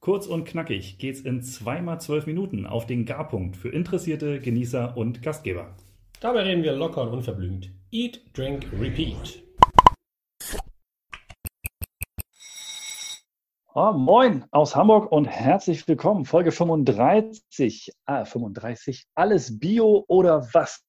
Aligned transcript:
Kurz 0.00 0.28
und 0.28 0.44
knackig 0.44 0.98
geht's 0.98 1.20
in 1.20 1.42
zweimal 1.42 2.00
zwölf 2.00 2.26
Minuten 2.26 2.66
auf 2.66 2.86
den 2.86 3.04
Garpunkt 3.04 3.56
für 3.56 3.68
Interessierte, 3.68 4.38
Genießer 4.38 4.96
und 4.96 5.22
Gastgeber. 5.22 5.74
Dabei 6.20 6.42
reden 6.42 6.62
wir 6.62 6.72
locker 6.72 7.02
und 7.02 7.08
unverblümt. 7.08 7.72
Eat, 7.90 8.20
Drink, 8.32 8.68
Repeat. 8.80 9.42
Oh, 13.74 13.92
moin 13.92 14.44
aus 14.52 14.76
Hamburg 14.76 15.10
und 15.10 15.24
herzlich 15.24 15.86
willkommen. 15.88 16.24
Folge 16.24 16.52
35. 16.52 17.90
Ah, 18.06 18.24
35. 18.24 19.04
Alles 19.16 19.58
Bio 19.58 20.04
oder 20.06 20.48
was? 20.52 20.80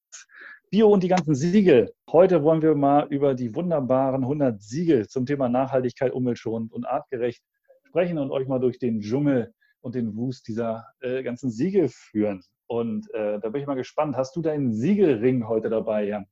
Bio 0.70 0.88
und 0.88 1.02
die 1.02 1.08
ganzen 1.08 1.34
Siegel. 1.34 1.92
Heute 2.12 2.44
wollen 2.44 2.62
wir 2.62 2.76
mal 2.76 3.08
über 3.10 3.34
die 3.34 3.56
wunderbaren 3.56 4.22
100 4.22 4.62
Siegel 4.62 5.08
zum 5.08 5.26
Thema 5.26 5.48
Nachhaltigkeit, 5.48 6.12
umweltschonend 6.12 6.72
und 6.72 6.84
artgerecht 6.86 7.42
sprechen 7.90 8.18
und 8.18 8.30
euch 8.30 8.46
mal 8.46 8.60
durch 8.60 8.78
den 8.78 9.00
Dschungel 9.00 9.52
und 9.80 9.96
den 9.96 10.16
Wust 10.16 10.46
dieser 10.46 10.86
äh, 11.00 11.24
ganzen 11.24 11.50
Siegel 11.50 11.88
führen. 11.88 12.44
Und 12.68 13.12
äh, 13.12 13.40
da 13.40 13.48
bin 13.48 13.60
ich 13.60 13.66
mal 13.66 13.74
gespannt. 13.74 14.16
Hast 14.16 14.36
du 14.36 14.42
deinen 14.42 14.72
Siegelring 14.72 15.48
heute 15.48 15.68
dabei, 15.68 16.04
Jan? 16.04 16.26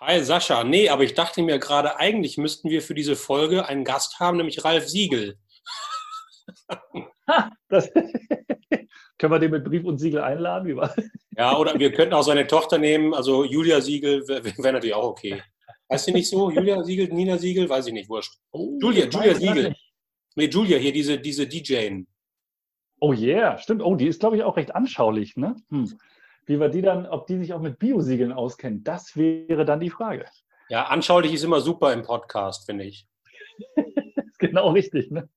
Hi 0.00 0.22
Sascha. 0.24 0.64
Nee, 0.64 0.88
aber 0.88 1.04
ich 1.04 1.12
dachte 1.12 1.42
mir 1.42 1.58
gerade, 1.58 1.98
eigentlich 1.98 2.38
müssten 2.38 2.70
wir 2.70 2.80
für 2.80 2.94
diese 2.94 3.16
Folge 3.16 3.66
einen 3.66 3.84
Gast 3.84 4.18
haben, 4.18 4.38
nämlich 4.38 4.64
Ralf 4.64 4.88
Siegel. 4.88 5.36
das 7.68 7.92
können 9.18 9.32
wir 9.32 9.38
den 9.38 9.50
mit 9.50 9.64
Brief 9.64 9.84
und 9.84 9.98
Siegel 9.98 10.22
einladen? 10.22 10.66
Wie 10.66 10.76
war? 10.76 10.94
Ja, 11.36 11.56
oder 11.58 11.78
wir 11.78 11.92
könnten 11.92 12.14
auch 12.14 12.22
seine 12.22 12.46
Tochter 12.46 12.78
nehmen, 12.78 13.12
also 13.12 13.44
Julia 13.44 13.80
Siegel 13.82 14.26
wäre 14.26 14.42
wär 14.44 14.72
natürlich 14.72 14.94
auch 14.94 15.04
okay. 15.04 15.42
Weißt 15.88 16.08
du 16.08 16.12
nicht 16.12 16.28
so? 16.28 16.50
Julia 16.50 16.82
Siegel, 16.82 17.08
Nina 17.08 17.36
Siegel, 17.36 17.68
weiß 17.68 17.88
ich 17.88 17.92
nicht, 17.92 18.08
wurscht. 18.08 18.38
Oh, 18.52 18.78
Julia, 18.80 19.04
Julia 19.06 19.34
Siegel. 19.34 19.74
Nee, 20.34 20.46
Julia 20.46 20.78
hier, 20.78 20.92
diese, 20.92 21.18
diese 21.18 21.46
DJ. 21.46 22.02
Oh 23.00 23.12
yeah, 23.12 23.58
stimmt. 23.58 23.82
Oh, 23.82 23.96
die 23.96 24.06
ist, 24.06 24.20
glaube 24.20 24.36
ich, 24.36 24.42
auch 24.42 24.56
recht 24.56 24.74
anschaulich, 24.74 25.36
ne? 25.36 25.56
Hm. 25.70 25.98
Wie 26.46 26.58
war 26.58 26.68
die 26.68 26.82
dann, 26.82 27.06
ob 27.06 27.26
die 27.26 27.38
sich 27.38 27.52
auch 27.52 27.60
mit 27.60 27.78
Biosiegeln 27.78 28.32
auskennt, 28.32 28.86
das 28.88 29.16
wäre 29.16 29.64
dann 29.64 29.80
die 29.80 29.90
Frage. 29.90 30.26
Ja, 30.68 30.86
anschaulich 30.86 31.32
ist 31.32 31.44
immer 31.44 31.60
super 31.60 31.92
im 31.92 32.02
Podcast, 32.02 32.66
finde 32.66 32.84
ich. 32.84 33.06
genau 34.38 34.70
richtig, 34.70 35.10
ne? 35.10 35.28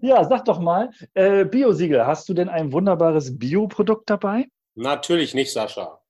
Ja, 0.00 0.24
sag 0.24 0.44
doch 0.44 0.58
mal, 0.58 0.90
äh, 1.14 1.44
Biosiegel, 1.44 2.06
hast 2.06 2.28
du 2.28 2.34
denn 2.34 2.48
ein 2.48 2.72
wunderbares 2.72 3.38
Bioprodukt 3.38 4.10
dabei? 4.10 4.46
Natürlich 4.74 5.34
nicht, 5.34 5.52
Sascha. 5.52 6.00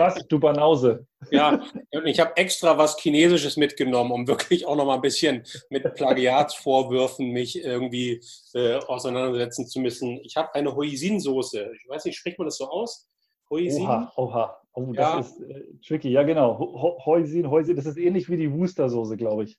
Was, 0.00 0.26
du 0.26 0.38
Banause. 0.38 1.06
Ja, 1.30 1.62
und 1.92 2.06
ich 2.06 2.20
habe 2.20 2.36
extra 2.36 2.78
was 2.78 2.96
Chinesisches 2.98 3.56
mitgenommen, 3.56 4.12
um 4.12 4.28
wirklich 4.28 4.66
auch 4.66 4.76
noch 4.76 4.86
mal 4.86 4.94
ein 4.94 5.00
bisschen 5.00 5.44
mit 5.70 5.82
Plagiatsvorwürfen 5.94 7.30
mich 7.30 7.62
irgendwie 7.62 8.20
äh, 8.54 8.76
auseinandersetzen 8.76 9.66
zu 9.66 9.80
müssen. 9.80 10.20
Ich 10.22 10.36
habe 10.36 10.54
eine 10.54 10.74
Hoisin-Soße. 10.74 11.72
Ich 11.74 11.88
weiß 11.88 12.04
nicht, 12.04 12.16
spricht 12.16 12.38
man 12.38 12.46
das 12.46 12.58
so 12.58 12.68
aus? 12.68 13.08
Hoisin? 13.50 13.82
Oha, 13.82 14.12
oha. 14.16 14.60
Oh, 14.72 14.92
das 14.92 14.96
ja. 14.96 15.18
ist 15.20 15.40
äh, 15.40 15.64
tricky. 15.86 16.10
Ja, 16.10 16.22
genau. 16.22 16.58
Hoisin, 17.04 17.50
Hoisin, 17.50 17.76
das 17.76 17.86
ist 17.86 17.96
ähnlich 17.96 18.28
wie 18.28 18.36
die 18.36 18.52
Wustersoße, 18.52 19.16
glaube 19.16 19.44
ich. 19.44 19.56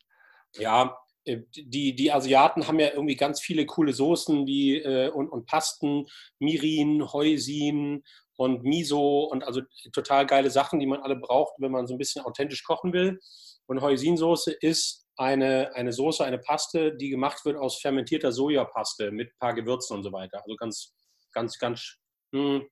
Ja, 0.58 0.98
äh, 1.26 1.40
die, 1.56 1.96
die 1.96 2.12
Asiaten 2.12 2.68
haben 2.68 2.80
ja 2.80 2.90
irgendwie 2.94 3.16
ganz 3.16 3.42
viele 3.42 3.66
coole 3.66 3.94
Soßen 3.94 4.46
wie, 4.46 4.78
äh, 4.78 5.10
und, 5.10 5.30
und 5.30 5.46
Pasten, 5.46 6.06
Mirin, 6.40 7.12
Heusin 7.12 8.04
und 8.38 8.64
Miso 8.64 9.26
und 9.26 9.44
also 9.44 9.62
total 9.92 10.26
geile 10.26 10.50
Sachen, 10.50 10.80
die 10.80 10.86
man 10.86 11.02
alle 11.02 11.16
braucht, 11.16 11.56
wenn 11.58 11.72
man 11.72 11.88
so 11.88 11.96
ein 11.96 11.98
bisschen 11.98 12.24
authentisch 12.24 12.64
kochen 12.64 12.94
will. 12.94 13.20
Und 13.66 13.82
Heusinsoße 13.82 14.54
ist 14.54 15.06
eine, 15.18 15.74
eine 15.74 15.92
Soße, 15.92 16.24
eine 16.24 16.38
Paste, 16.38 16.96
die 16.96 17.10
gemacht 17.10 17.44
wird 17.44 17.58
aus 17.58 17.80
fermentierter 17.82 18.32
Sojapaste 18.32 19.12
mit 19.12 19.30
ein 19.30 19.40
paar 19.40 19.54
Gewürzen 19.54 19.98
und 19.98 20.04
so 20.04 20.12
weiter. 20.12 20.42
Also 20.44 20.56
ganz, 20.56 20.94
ganz, 21.32 21.58
ganz 21.58 21.98
mh, 22.32 22.60
hm, 22.60 22.68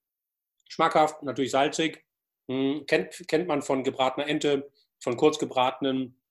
schmackhaft, 0.69 1.23
natürlich 1.23 1.51
salzig. 1.51 2.05
Mh, 2.47 2.55
hm, 2.55 2.85
kennt, 2.85 3.27
kennt 3.27 3.47
man 3.47 3.61
von 3.61 3.83
gebratener 3.83 4.27
Ente, 4.27 4.71
von 4.99 5.17
kurzgebratenen 5.17 6.21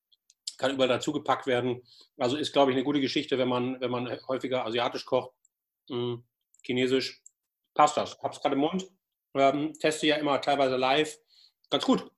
kann 0.56 0.72
überall 0.72 0.88
dazu 0.88 1.12
gepackt 1.12 1.46
werden. 1.46 1.82
Also 2.16 2.36
ist, 2.36 2.52
glaube 2.52 2.70
ich, 2.70 2.76
eine 2.76 2.84
gute 2.84 3.00
Geschichte, 3.00 3.38
wenn 3.38 3.48
man, 3.48 3.80
wenn 3.80 3.90
man 3.90 4.08
häufiger 4.28 4.64
asiatisch 4.64 5.04
kocht, 5.04 5.32
mh, 5.88 5.96
hm, 5.96 6.24
chinesisch. 6.62 7.22
Passt 7.74 7.96
das. 7.96 8.16
Hab's 8.22 8.40
gerade 8.40 8.54
im 8.54 8.60
Mund. 8.60 8.88
Ähm, 9.34 9.72
teste 9.74 10.06
ja 10.06 10.16
immer 10.16 10.40
teilweise 10.40 10.76
live. 10.76 11.18
Ganz 11.70 11.84
gut. 11.84 12.10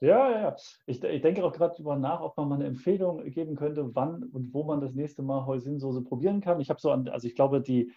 Ja, 0.00 0.30
ja. 0.30 0.56
Ich, 0.86 1.02
ich 1.02 1.22
denke 1.22 1.44
auch 1.44 1.52
gerade 1.52 1.74
darüber 1.74 1.96
nach, 1.96 2.20
ob 2.20 2.36
man 2.36 2.48
mal 2.48 2.54
eine 2.56 2.66
Empfehlung 2.66 3.24
geben 3.30 3.56
könnte, 3.56 3.94
wann 3.94 4.22
und 4.24 4.54
wo 4.54 4.62
man 4.62 4.80
das 4.80 4.94
nächste 4.94 5.22
Mal 5.22 5.44
Heusinsoße 5.46 6.02
probieren 6.02 6.40
kann. 6.40 6.60
Ich 6.60 6.70
habe 6.70 6.80
so 6.80 6.92
an, 6.92 7.08
also 7.08 7.26
ich 7.26 7.34
glaube, 7.34 7.60
die, 7.60 7.92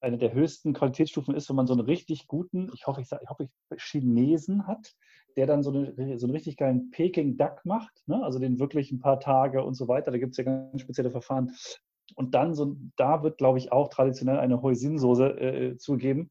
eine 0.00 0.18
der 0.18 0.32
höchsten 0.32 0.72
Qualitätsstufen 0.72 1.34
ist, 1.34 1.48
wenn 1.48 1.56
man 1.56 1.66
so 1.66 1.72
einen 1.72 1.84
richtig 1.84 2.26
guten, 2.26 2.70
ich 2.74 2.86
hoffe, 2.86 3.00
ich, 3.00 3.08
sag, 3.08 3.22
ich 3.22 3.28
hoffe, 3.28 3.44
ich 3.44 3.82
Chinesen 3.82 4.66
hat, 4.66 4.94
der 5.36 5.46
dann 5.46 5.62
so, 5.62 5.70
eine, 5.70 6.18
so 6.18 6.26
einen 6.26 6.34
richtig 6.34 6.56
geilen 6.56 6.90
Peking 6.90 7.36
Duck 7.36 7.64
macht, 7.64 8.02
ne? 8.06 8.22
also 8.22 8.38
den 8.38 8.58
wirklich 8.58 8.92
ein 8.92 9.00
paar 9.00 9.18
Tage 9.18 9.64
und 9.64 9.74
so 9.74 9.88
weiter. 9.88 10.10
Da 10.10 10.18
gibt 10.18 10.32
es 10.32 10.36
ja 10.38 10.44
ganz 10.44 10.80
spezielle 10.80 11.10
Verfahren. 11.10 11.52
Und 12.14 12.34
dann, 12.34 12.54
so, 12.54 12.76
da 12.96 13.22
wird, 13.22 13.38
glaube 13.38 13.58
ich, 13.58 13.72
auch 13.72 13.88
traditionell 13.88 14.38
eine 14.38 14.60
Hoisin-Soße 14.60 15.40
äh, 15.40 15.76
zugeben. 15.76 16.30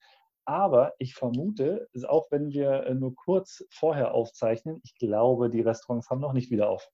Aber 0.51 0.95
ich 0.97 1.13
vermute, 1.13 1.87
auch 2.09 2.29
wenn 2.29 2.51
wir 2.51 2.83
äh, 2.83 2.93
nur 2.93 3.15
kurz 3.15 3.63
vorher 3.69 4.13
aufzeichnen, 4.13 4.81
ich 4.83 4.95
glaube, 4.95 5.49
die 5.49 5.61
Restaurants 5.61 6.09
haben 6.09 6.19
noch 6.19 6.33
nicht 6.33 6.51
wieder 6.51 6.69
auf. 6.69 6.91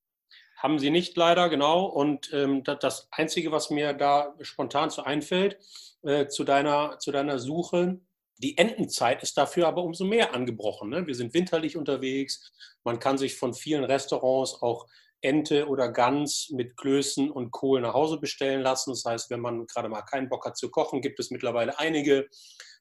Haben 0.58 0.78
sie 0.78 0.92
nicht 0.92 1.18
leider, 1.18 1.50
genau. 1.50 1.86
Und 1.86 2.32
ähm, 2.34 2.64
das 2.64 3.08
Einzige, 3.10 3.52
was 3.52 3.72
mir 3.72 3.94
da 3.94 4.36
spontan 4.42 4.92
so 4.92 5.02
einfällt, 5.02 5.58
äh, 6.04 6.28
zu, 6.28 6.44
deiner, 6.44 7.00
zu 7.00 7.12
deiner 7.12 7.40
Suche, 7.40 8.00
die 8.38 8.60
Entenzeit 8.60 9.24
ist 9.24 9.40
dafür 9.40 9.68
aber 9.68 9.82
umso 9.82 10.06
mehr 10.06 10.36
angebrochen. 10.36 10.92
Ne? 10.92 11.08
Wir 11.08 11.16
sind 11.16 11.34
winterlich 11.34 11.78
unterwegs. 11.78 12.54
Man 12.84 13.00
kann 13.00 13.18
sich 13.18 13.38
von 13.38 13.56
vielen 13.56 13.86
Restaurants 13.86 14.62
auch 14.62 14.86
Ente 15.22 15.68
oder 15.68 15.92
Gans 15.92 16.52
mit 16.52 16.78
Klößen 16.78 17.32
und 17.32 17.50
Kohl 17.50 17.82
nach 17.82 17.96
Hause 17.96 18.20
bestellen 18.20 18.62
lassen. 18.62 18.92
Das 18.92 19.04
heißt, 19.04 19.32
wenn 19.32 19.40
man 19.40 19.66
gerade 19.66 19.90
mal 19.90 20.04
keinen 20.04 20.30
Bock 20.30 20.46
hat 20.46 20.58
zu 20.58 20.70
kochen, 20.70 21.02
gibt 21.02 21.20
es 21.20 21.32
mittlerweile 21.32 21.80
einige, 21.80 22.28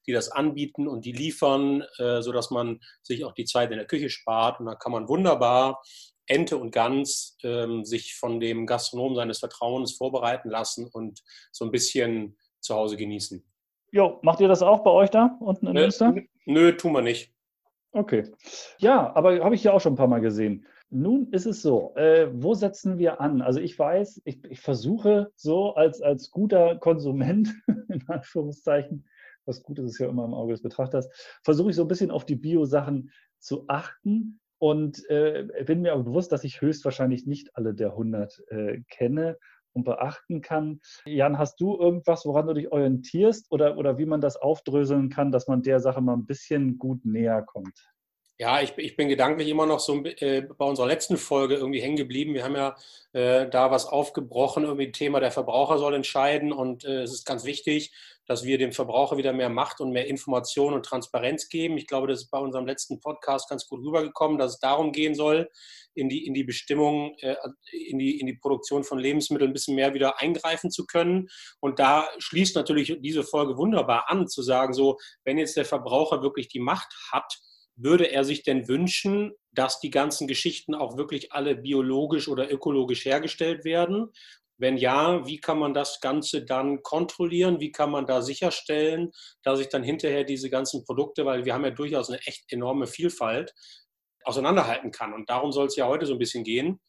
die 0.06 0.12
das 0.12 0.30
anbieten 0.30 0.88
und 0.88 1.04
die 1.04 1.12
liefern, 1.12 1.82
äh, 1.98 2.22
sodass 2.22 2.50
man 2.50 2.80
sich 3.02 3.24
auch 3.24 3.32
die 3.32 3.44
Zeit 3.44 3.70
in 3.70 3.78
der 3.78 3.86
Küche 3.86 4.10
spart. 4.10 4.60
Und 4.60 4.66
da 4.66 4.74
kann 4.74 4.92
man 4.92 5.08
wunderbar 5.08 5.82
Ente 6.26 6.56
und 6.56 6.72
Gans 6.72 7.36
ähm, 7.42 7.84
sich 7.84 8.14
von 8.16 8.40
dem 8.40 8.66
Gastronom 8.66 9.14
seines 9.14 9.38
Vertrauens 9.38 9.96
vorbereiten 9.96 10.50
lassen 10.50 10.88
und 10.92 11.22
so 11.52 11.64
ein 11.64 11.70
bisschen 11.70 12.36
zu 12.60 12.74
Hause 12.74 12.96
genießen. 12.96 13.44
Jo, 13.92 14.18
macht 14.22 14.40
ihr 14.40 14.48
das 14.48 14.62
auch 14.62 14.82
bei 14.82 14.90
euch 14.90 15.10
da 15.10 15.38
unten 15.40 15.68
in 15.68 15.74
nö, 15.74 15.82
Münster? 15.82 16.14
Nö, 16.44 16.72
tun 16.76 16.92
wir 16.92 17.02
nicht. 17.02 17.32
Okay. 17.92 18.30
Ja, 18.78 19.14
aber 19.14 19.42
habe 19.42 19.54
ich 19.54 19.64
ja 19.64 19.72
auch 19.72 19.80
schon 19.80 19.94
ein 19.94 19.96
paar 19.96 20.08
Mal 20.08 20.20
gesehen. 20.20 20.66
Nun 20.90 21.28
ist 21.32 21.46
es 21.46 21.62
so, 21.62 21.94
äh, 21.96 22.28
wo 22.32 22.54
setzen 22.54 22.98
wir 22.98 23.20
an? 23.20 23.42
Also 23.42 23.60
ich 23.60 23.78
weiß, 23.78 24.22
ich, 24.24 24.44
ich 24.44 24.60
versuche 24.60 25.32
so 25.34 25.74
als, 25.74 26.00
als 26.00 26.30
guter 26.30 26.76
Konsument, 26.76 27.48
in 27.88 28.06
Anführungszeichen, 28.08 29.06
was 29.46 29.62
gut 29.62 29.78
ist, 29.78 29.92
ist 29.92 29.98
ja 29.98 30.08
immer 30.08 30.24
im 30.24 30.34
Auge 30.34 30.52
des 30.52 30.62
Betrachters, 30.62 31.08
versuche 31.44 31.70
ich 31.70 31.76
so 31.76 31.82
ein 31.82 31.88
bisschen 31.88 32.10
auf 32.10 32.24
die 32.24 32.36
Bio-Sachen 32.36 33.10
zu 33.38 33.64
achten 33.68 34.40
und 34.58 35.08
äh, 35.10 35.46
bin 35.64 35.82
mir 35.82 35.92
aber 35.92 36.04
bewusst, 36.04 36.32
dass 36.32 36.44
ich 36.44 36.60
höchstwahrscheinlich 36.60 37.26
nicht 37.26 37.54
alle 37.54 37.74
der 37.74 37.90
100 37.90 38.42
äh, 38.48 38.80
kenne 38.88 39.38
und 39.72 39.84
beachten 39.84 40.40
kann. 40.40 40.80
Jan, 41.04 41.38
hast 41.38 41.60
du 41.60 41.78
irgendwas, 41.78 42.24
woran 42.24 42.46
du 42.46 42.54
dich 42.54 42.72
orientierst 42.72 43.46
oder, 43.50 43.76
oder 43.76 43.98
wie 43.98 44.06
man 44.06 44.20
das 44.20 44.36
aufdröseln 44.36 45.10
kann, 45.10 45.30
dass 45.30 45.46
man 45.46 45.62
der 45.62 45.80
Sache 45.80 46.00
mal 46.00 46.14
ein 46.14 46.26
bisschen 46.26 46.78
gut 46.78 47.04
näher 47.04 47.42
kommt? 47.42 47.86
Ja, 48.38 48.60
ich, 48.60 48.76
ich 48.76 48.96
bin 48.96 49.08
gedanklich 49.08 49.48
immer 49.48 49.64
noch 49.64 49.80
so 49.80 50.04
äh, 50.04 50.42
bei 50.42 50.64
unserer 50.66 50.86
letzten 50.86 51.16
Folge 51.16 51.54
irgendwie 51.54 51.80
hängen 51.80 51.96
geblieben. 51.96 52.34
Wir 52.34 52.44
haben 52.44 52.54
ja 52.54 52.76
äh, 53.12 53.48
da 53.48 53.70
was 53.70 53.86
aufgebrochen, 53.86 54.64
irgendwie 54.64 54.92
Thema, 54.92 55.20
der 55.20 55.30
Verbraucher 55.30 55.78
soll 55.78 55.94
entscheiden 55.94 56.52
und 56.52 56.84
äh, 56.84 57.02
es 57.02 57.12
ist 57.12 57.26
ganz 57.26 57.44
wichtig, 57.44 57.94
dass 58.26 58.44
wir 58.44 58.58
dem 58.58 58.72
Verbraucher 58.72 59.16
wieder 59.16 59.32
mehr 59.32 59.48
Macht 59.48 59.80
und 59.80 59.92
mehr 59.92 60.06
Information 60.06 60.74
und 60.74 60.84
Transparenz 60.84 61.48
geben. 61.48 61.78
Ich 61.78 61.86
glaube, 61.86 62.08
das 62.08 62.22
ist 62.22 62.30
bei 62.30 62.38
unserem 62.38 62.66
letzten 62.66 63.00
Podcast 63.00 63.48
ganz 63.48 63.66
gut 63.66 63.80
rübergekommen, 63.84 64.38
dass 64.38 64.54
es 64.54 64.58
darum 64.58 64.92
gehen 64.92 65.14
soll, 65.14 65.48
in 65.94 66.08
die, 66.08 66.26
in 66.26 66.34
die 66.34 66.44
Bestimmung, 66.44 67.14
äh, 67.20 67.36
in, 67.72 67.98
die, 67.98 68.20
in 68.20 68.26
die 68.26 68.36
Produktion 68.36 68.84
von 68.84 68.98
Lebensmitteln 68.98 69.50
ein 69.50 69.54
bisschen 69.54 69.76
mehr 69.76 69.94
wieder 69.94 70.20
eingreifen 70.20 70.70
zu 70.70 70.86
können. 70.86 71.28
Und 71.60 71.78
da 71.78 72.08
schließt 72.18 72.56
natürlich 72.56 72.98
diese 73.00 73.22
Folge 73.22 73.56
wunderbar 73.56 74.10
an, 74.10 74.28
zu 74.28 74.42
sagen, 74.42 74.72
so, 74.72 74.98
wenn 75.24 75.38
jetzt 75.38 75.56
der 75.56 75.64
Verbraucher 75.64 76.22
wirklich 76.22 76.48
die 76.48 76.60
Macht 76.60 76.94
hat, 77.12 77.32
würde 77.76 78.10
er 78.10 78.24
sich 78.24 78.42
denn 78.42 78.68
wünschen, 78.68 79.32
dass 79.52 79.80
die 79.80 79.90
ganzen 79.90 80.26
Geschichten 80.26 80.74
auch 80.74 80.96
wirklich 80.96 81.32
alle 81.32 81.54
biologisch 81.56 82.28
oder 82.28 82.50
ökologisch 82.50 83.04
hergestellt 83.04 83.64
werden? 83.64 84.12
Wenn 84.58 84.76
ja, 84.76 85.26
wie 85.26 85.38
kann 85.38 85.58
man 85.58 85.74
das 85.74 86.00
Ganze 86.00 86.44
dann 86.44 86.82
kontrollieren? 86.82 87.60
Wie 87.60 87.72
kann 87.72 87.90
man 87.90 88.06
da 88.06 88.22
sicherstellen, 88.22 89.10
dass 89.42 89.60
ich 89.60 89.68
dann 89.68 89.82
hinterher 89.82 90.24
diese 90.24 90.48
ganzen 90.50 90.84
Produkte, 90.84 91.26
weil 91.26 91.44
wir 91.44 91.54
haben 91.54 91.64
ja 91.64 91.70
durchaus 91.70 92.08
eine 92.08 92.20
echt 92.26 92.50
enorme 92.50 92.86
Vielfalt, 92.86 93.52
auseinanderhalten 94.26 94.90
kann. 94.90 95.14
Und 95.14 95.30
darum 95.30 95.52
soll 95.52 95.66
es 95.66 95.76
ja 95.76 95.86
heute 95.86 96.04
so 96.04 96.14
ein 96.14 96.18
bisschen 96.18 96.44
gehen. 96.44 96.80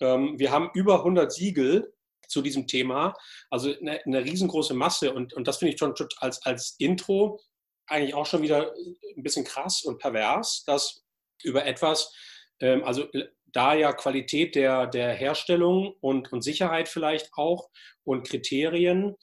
Ähm, 0.00 0.38
wir 0.38 0.50
haben 0.50 0.70
über 0.74 0.98
100 0.98 1.30
Siegel 1.32 1.92
zu 2.26 2.42
diesem 2.42 2.66
Thema, 2.66 3.14
also 3.50 3.72
eine, 3.80 4.24
riesengroße 4.24 4.74
Masse. 4.74 5.12
Und, 5.12 5.34
und 5.34 5.46
das 5.46 5.58
finde 5.58 5.74
ich 5.74 5.78
schon 5.78 5.94
als, 6.18 6.44
als 6.44 6.74
Intro 6.78 7.38
eigentlich 7.86 8.14
auch 8.14 8.26
schon 8.26 8.42
wieder 8.42 8.72
ein 9.16 9.22
bisschen 9.22 9.44
krass 9.44 9.84
und 9.84 9.98
pervers, 9.98 10.64
dass 10.66 11.04
über 11.44 11.66
etwas, 11.66 12.12
ähm, 12.60 12.82
also 12.82 13.06
da 13.56 13.74
ja 13.74 13.92
Qualität 13.92 14.54
der, 14.54 14.86
der 14.86 15.14
Herstellung 15.14 15.94
und, 16.00 16.32
und 16.32 16.42
Sicherheit 16.42 16.88
vielleicht 16.88 17.30
auch 17.34 17.70
und 18.04 18.28
Kriterien 18.28 19.16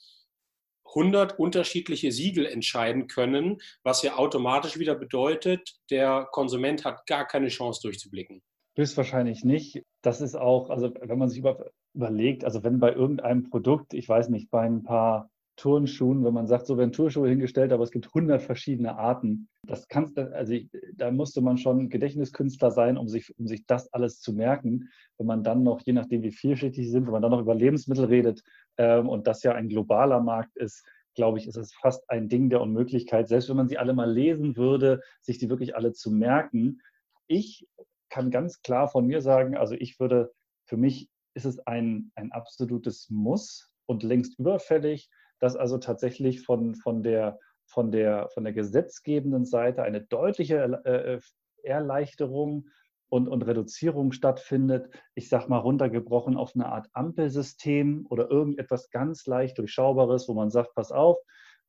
100 0.94 1.38
unterschiedliche 1.38 2.12
Siegel 2.12 2.46
entscheiden 2.46 3.06
können, 3.06 3.58
was 3.82 4.02
ja 4.02 4.16
automatisch 4.16 4.78
wieder 4.78 4.94
bedeutet, 4.94 5.76
der 5.90 6.28
Konsument 6.30 6.84
hat 6.84 7.06
gar 7.06 7.26
keine 7.26 7.48
Chance 7.48 7.80
durchzublicken. 7.82 8.42
Höchstwahrscheinlich 8.76 9.44
nicht. 9.44 9.82
Das 10.02 10.20
ist 10.20 10.34
auch, 10.34 10.70
also 10.70 10.92
wenn 11.00 11.18
man 11.18 11.28
sich 11.28 11.38
über, 11.38 11.70
überlegt, 11.94 12.44
also 12.44 12.64
wenn 12.64 12.80
bei 12.80 12.92
irgendeinem 12.92 13.50
Produkt, 13.50 13.94
ich 13.94 14.08
weiß 14.08 14.28
nicht, 14.28 14.50
bei 14.50 14.62
ein 14.62 14.82
paar 14.82 15.30
Turnschuhen, 15.56 16.24
wenn 16.24 16.34
man 16.34 16.46
sagt, 16.46 16.66
so 16.66 16.76
werden 16.76 16.92
Turnschuhe 16.92 17.28
hingestellt, 17.28 17.72
aber 17.72 17.84
es 17.84 17.90
gibt 17.90 18.06
100 18.08 18.42
verschiedene 18.42 18.96
Arten. 18.96 19.48
Das 19.66 19.88
kannst 19.88 20.18
also 20.18 20.54
da 20.94 21.10
musste 21.10 21.40
man 21.40 21.58
schon 21.58 21.88
Gedächtniskünstler 21.88 22.70
sein, 22.70 22.96
um 22.96 23.08
sich, 23.08 23.38
um 23.38 23.46
sich 23.46 23.64
das 23.66 23.92
alles 23.92 24.20
zu 24.20 24.32
merken. 24.32 24.90
Wenn 25.16 25.26
man 25.26 25.42
dann 25.44 25.62
noch, 25.62 25.80
je 25.84 25.92
nachdem 25.92 26.22
wie 26.22 26.32
vielschichtig 26.32 26.84
sie 26.84 26.90
sind, 26.90 27.06
wenn 27.06 27.12
man 27.12 27.22
dann 27.22 27.30
noch 27.30 27.40
über 27.40 27.54
Lebensmittel 27.54 28.06
redet 28.06 28.42
ähm, 28.78 29.08
und 29.08 29.26
das 29.26 29.42
ja 29.42 29.52
ein 29.52 29.68
globaler 29.68 30.20
Markt 30.20 30.56
ist, 30.56 30.84
glaube 31.14 31.38
ich, 31.38 31.46
ist 31.46 31.56
es 31.56 31.72
fast 31.74 32.08
ein 32.10 32.28
Ding 32.28 32.50
der 32.50 32.60
Unmöglichkeit, 32.60 33.28
selbst 33.28 33.48
wenn 33.48 33.56
man 33.56 33.68
sie 33.68 33.78
alle 33.78 33.94
mal 33.94 34.10
lesen 34.10 34.56
würde, 34.56 35.00
sich 35.20 35.38
die 35.38 35.48
wirklich 35.48 35.76
alle 35.76 35.92
zu 35.92 36.10
merken. 36.10 36.80
Ich 37.28 37.66
kann 38.10 38.30
ganz 38.30 38.62
klar 38.62 38.88
von 38.88 39.06
mir 39.06 39.20
sagen, 39.20 39.56
also 39.56 39.74
ich 39.74 40.00
würde, 40.00 40.32
für 40.66 40.76
mich 40.76 41.08
ist 41.34 41.46
es 41.46 41.58
ein, 41.60 42.10
ein 42.14 42.32
absolutes 42.32 43.08
Muss 43.10 43.70
und 43.86 44.02
längst 44.02 44.38
überfällig, 44.38 45.10
dass 45.44 45.56
also 45.56 45.76
tatsächlich 45.76 46.40
von, 46.40 46.74
von, 46.74 47.02
der, 47.02 47.38
von, 47.66 47.92
der, 47.92 48.30
von 48.32 48.44
der 48.44 48.54
gesetzgebenden 48.54 49.44
Seite 49.44 49.82
eine 49.82 50.00
deutliche 50.00 50.80
äh, 50.86 51.16
äh, 51.16 51.20
Erleichterung 51.62 52.70
und, 53.10 53.28
und 53.28 53.42
Reduzierung 53.42 54.12
stattfindet. 54.12 54.88
Ich 55.14 55.28
sage 55.28 55.50
mal 55.50 55.58
runtergebrochen 55.58 56.38
auf 56.38 56.52
eine 56.54 56.72
Art 56.72 56.88
Ampelsystem 56.94 58.06
oder 58.08 58.30
irgendetwas 58.30 58.88
ganz 58.88 59.26
leicht 59.26 59.58
durchschaubares, 59.58 60.30
wo 60.30 60.32
man 60.32 60.48
sagt, 60.48 60.74
pass 60.74 60.90
auf, 60.90 61.18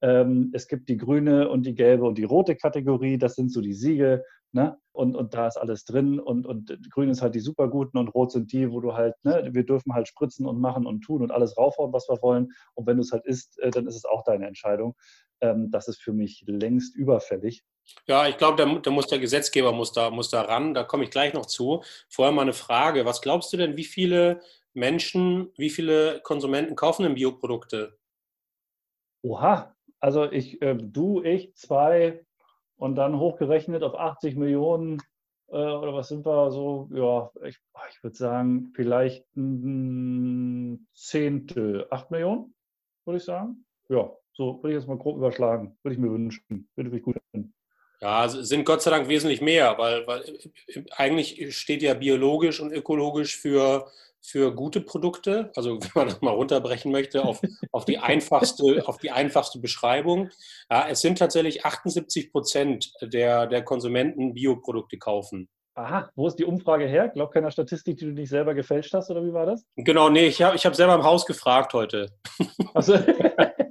ähm, 0.01 0.51
es 0.53 0.69
gibt 0.69 0.87
die 0.87 0.95
grüne 0.95 1.49
und 1.49 1.65
die 1.65 1.75
gelbe 1.75 2.05
und 2.05 2.17
die 2.17 2.23
rote 2.23 2.55
Kategorie, 2.55 3.17
das 3.17 3.35
sind 3.35 3.51
so 3.51 3.59
die 3.59 3.73
Siegel. 3.73 4.23
Ne? 4.55 4.79
Und, 4.93 5.17
und 5.17 5.33
da 5.33 5.47
ist 5.47 5.57
alles 5.57 5.83
drin 5.83 6.17
und, 6.17 6.45
und 6.45 6.79
grün 6.89 7.09
ist 7.09 7.21
halt 7.21 7.35
die 7.35 7.41
superguten 7.41 7.99
und 7.99 8.07
rot 8.07 8.31
sind 8.31 8.53
die, 8.53 8.71
wo 8.71 8.79
du 8.79 8.93
halt, 8.93 9.13
ne, 9.25 9.49
wir 9.51 9.65
dürfen 9.65 9.93
halt 9.93 10.07
spritzen 10.07 10.45
und 10.45 10.61
machen 10.61 10.85
und 10.85 11.01
tun 11.01 11.21
und 11.21 11.31
alles 11.31 11.57
raufhauen, 11.57 11.91
was 11.91 12.07
wir 12.07 12.21
wollen. 12.21 12.53
Und 12.73 12.87
wenn 12.87 12.95
du 12.95 13.01
es 13.01 13.11
halt 13.11 13.25
isst, 13.25 13.59
äh, 13.59 13.69
dann 13.69 13.85
ist 13.85 13.97
es 13.97 14.05
auch 14.05 14.23
deine 14.23 14.47
Entscheidung. 14.47 14.95
Ähm, 15.41 15.71
das 15.71 15.89
ist 15.89 16.01
für 16.01 16.13
mich 16.13 16.45
längst 16.47 16.95
überfällig. 16.95 17.65
Ja, 18.07 18.29
ich 18.29 18.37
glaube, 18.37 18.55
da, 18.55 18.79
da, 18.79 18.91
muss 18.91 19.07
der 19.07 19.19
Gesetzgeber 19.19 19.73
muss 19.73 19.91
da, 19.91 20.09
muss 20.09 20.29
da 20.29 20.43
ran. 20.43 20.73
Da 20.73 20.85
komme 20.85 21.03
ich 21.03 21.11
gleich 21.11 21.33
noch 21.33 21.47
zu. 21.47 21.83
Vorher 22.07 22.33
mal 22.33 22.43
eine 22.43 22.53
Frage. 22.53 23.03
Was 23.03 23.21
glaubst 23.21 23.51
du 23.51 23.57
denn, 23.57 23.75
wie 23.75 23.83
viele 23.83 24.39
Menschen, 24.73 25.51
wie 25.57 25.69
viele 25.69 26.21
Konsumenten 26.23 26.77
kaufen 26.77 27.03
denn 27.03 27.15
Bioprodukte? 27.15 27.97
Oha, 29.21 29.75
also 29.99 30.31
ich, 30.31 30.61
äh, 30.61 30.75
du, 30.75 31.21
ich, 31.23 31.53
zwei 31.55 32.25
und 32.77 32.95
dann 32.95 33.19
hochgerechnet 33.19 33.83
auf 33.83 33.95
80 33.95 34.35
Millionen 34.35 35.01
äh, 35.47 35.55
oder 35.55 35.93
was 35.93 36.09
sind 36.09 36.25
wir 36.25 36.51
so? 36.51 36.89
Ja, 36.91 37.31
ich, 37.47 37.57
ich 37.91 38.03
würde 38.03 38.15
sagen, 38.15 38.71
vielleicht 38.75 39.25
ein 39.35 40.87
Zehntel, 40.93 41.87
acht 41.89 42.11
Millionen, 42.11 42.53
würde 43.05 43.17
ich 43.17 43.23
sagen. 43.23 43.65
Ja, 43.89 44.11
so 44.33 44.61
würde 44.61 44.75
ich 44.75 44.79
jetzt 44.79 44.87
mal 44.87 44.97
grob 44.97 45.17
überschlagen. 45.17 45.77
Würde 45.83 45.93
ich 45.93 46.01
mir 46.01 46.11
wünschen. 46.11 46.67
Würde 46.75 46.95
ich 46.95 47.03
gut 47.03 47.17
finden. 47.31 47.53
Ja, 48.01 48.27
sind 48.27 48.65
Gott 48.65 48.81
sei 48.81 48.91
Dank 48.91 49.07
wesentlich 49.07 49.41
mehr, 49.41 49.77
weil, 49.77 50.05
weil 50.05 50.23
eigentlich 50.97 51.57
steht 51.57 51.81
ja 51.81 51.93
biologisch 51.93 52.59
und 52.59 52.71
ökologisch 52.71 53.37
für 53.37 53.87
für 54.25 54.53
gute 54.53 54.81
Produkte, 54.81 55.51
also 55.55 55.79
wenn 55.81 55.91
man 55.95 56.07
das 56.07 56.21
mal 56.21 56.31
runterbrechen 56.31 56.91
möchte, 56.91 57.23
auf, 57.23 57.41
auf, 57.71 57.85
die, 57.85 57.99
einfachste, 57.99 58.87
auf 58.87 58.97
die 58.97 59.11
einfachste 59.11 59.59
Beschreibung. 59.59 60.29
Ja, 60.69 60.87
es 60.89 61.01
sind 61.01 61.17
tatsächlich 61.17 61.65
78 61.65 62.31
Prozent 62.31 62.91
der, 63.01 63.47
der 63.47 63.63
Konsumenten 63.63 64.33
Bioprodukte 64.33 64.97
kaufen. 64.97 65.49
Aha, 65.77 66.09
wo 66.15 66.27
ist 66.27 66.37
die 66.37 66.45
Umfrage 66.45 66.87
her? 66.87 67.09
Glaub 67.09 67.33
keiner 67.33 67.51
Statistik, 67.51 67.97
die 67.97 68.05
du 68.05 68.11
nicht 68.11 68.29
selber 68.29 68.53
gefälscht 68.53 68.93
hast, 68.93 69.11
oder 69.11 69.25
wie 69.25 69.33
war 69.33 69.45
das? 69.45 69.65
Genau, 69.75 70.07
nee, 70.09 70.27
ich 70.27 70.41
habe 70.41 70.55
ich 70.55 70.65
hab 70.65 70.73
selber 70.73 70.95
im 70.95 71.03
Haus 71.03 71.25
gefragt 71.25 71.73
heute. 71.73 72.11
Also, 72.73 72.93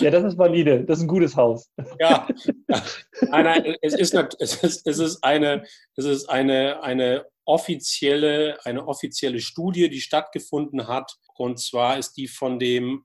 ja, 0.00 0.10
das 0.10 0.24
ist 0.24 0.38
valide, 0.38 0.84
das 0.84 0.98
ist 0.98 1.04
ein 1.04 1.08
gutes 1.08 1.36
Haus. 1.36 1.70
Ja, 2.00 2.26
nein, 2.68 3.44
nein, 3.44 3.76
es 3.82 3.94
ist, 3.94 4.14
es 4.14 4.62
ist, 4.62 4.86
es 4.86 4.98
ist 4.98 5.24
eine, 5.24 5.64
es 5.96 6.04
ist 6.04 6.28
eine, 6.28 6.82
eine 6.82 7.26
offizielle, 7.44 8.58
eine 8.64 8.86
offizielle 8.86 9.40
Studie, 9.40 9.88
die 9.88 10.00
stattgefunden 10.00 10.88
hat. 10.88 11.16
Und 11.36 11.58
zwar 11.60 11.98
ist 11.98 12.16
die 12.16 12.28
von 12.28 12.58
dem 12.58 13.04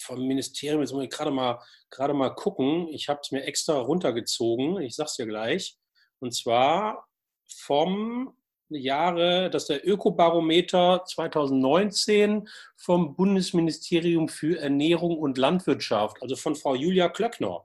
vom 0.00 0.26
Ministerium, 0.26 0.80
jetzt 0.80 0.92
muss 0.92 1.04
ich 1.04 1.10
gerade 1.10 1.30
mal, 1.30 1.60
gerade 1.90 2.14
mal 2.14 2.30
gucken. 2.30 2.88
Ich 2.88 3.08
habe 3.08 3.20
es 3.22 3.32
mir 3.32 3.44
extra 3.44 3.78
runtergezogen. 3.78 4.80
Ich 4.80 4.94
sage 4.94 5.08
es 5.08 5.16
dir 5.16 5.26
gleich. 5.26 5.76
Und 6.20 6.34
zwar 6.34 7.08
vom 7.48 8.37
Jahre, 8.68 9.50
das 9.50 9.62
ist 9.64 9.68
der 9.68 9.88
Ökobarometer 9.88 11.04
2019 11.04 12.48
vom 12.76 13.14
Bundesministerium 13.14 14.28
für 14.28 14.58
Ernährung 14.58 15.18
und 15.18 15.38
Landwirtschaft, 15.38 16.22
also 16.22 16.36
von 16.36 16.54
Frau 16.54 16.74
Julia 16.74 17.08
Klöckner. 17.08 17.64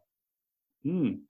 Hm 0.84 1.28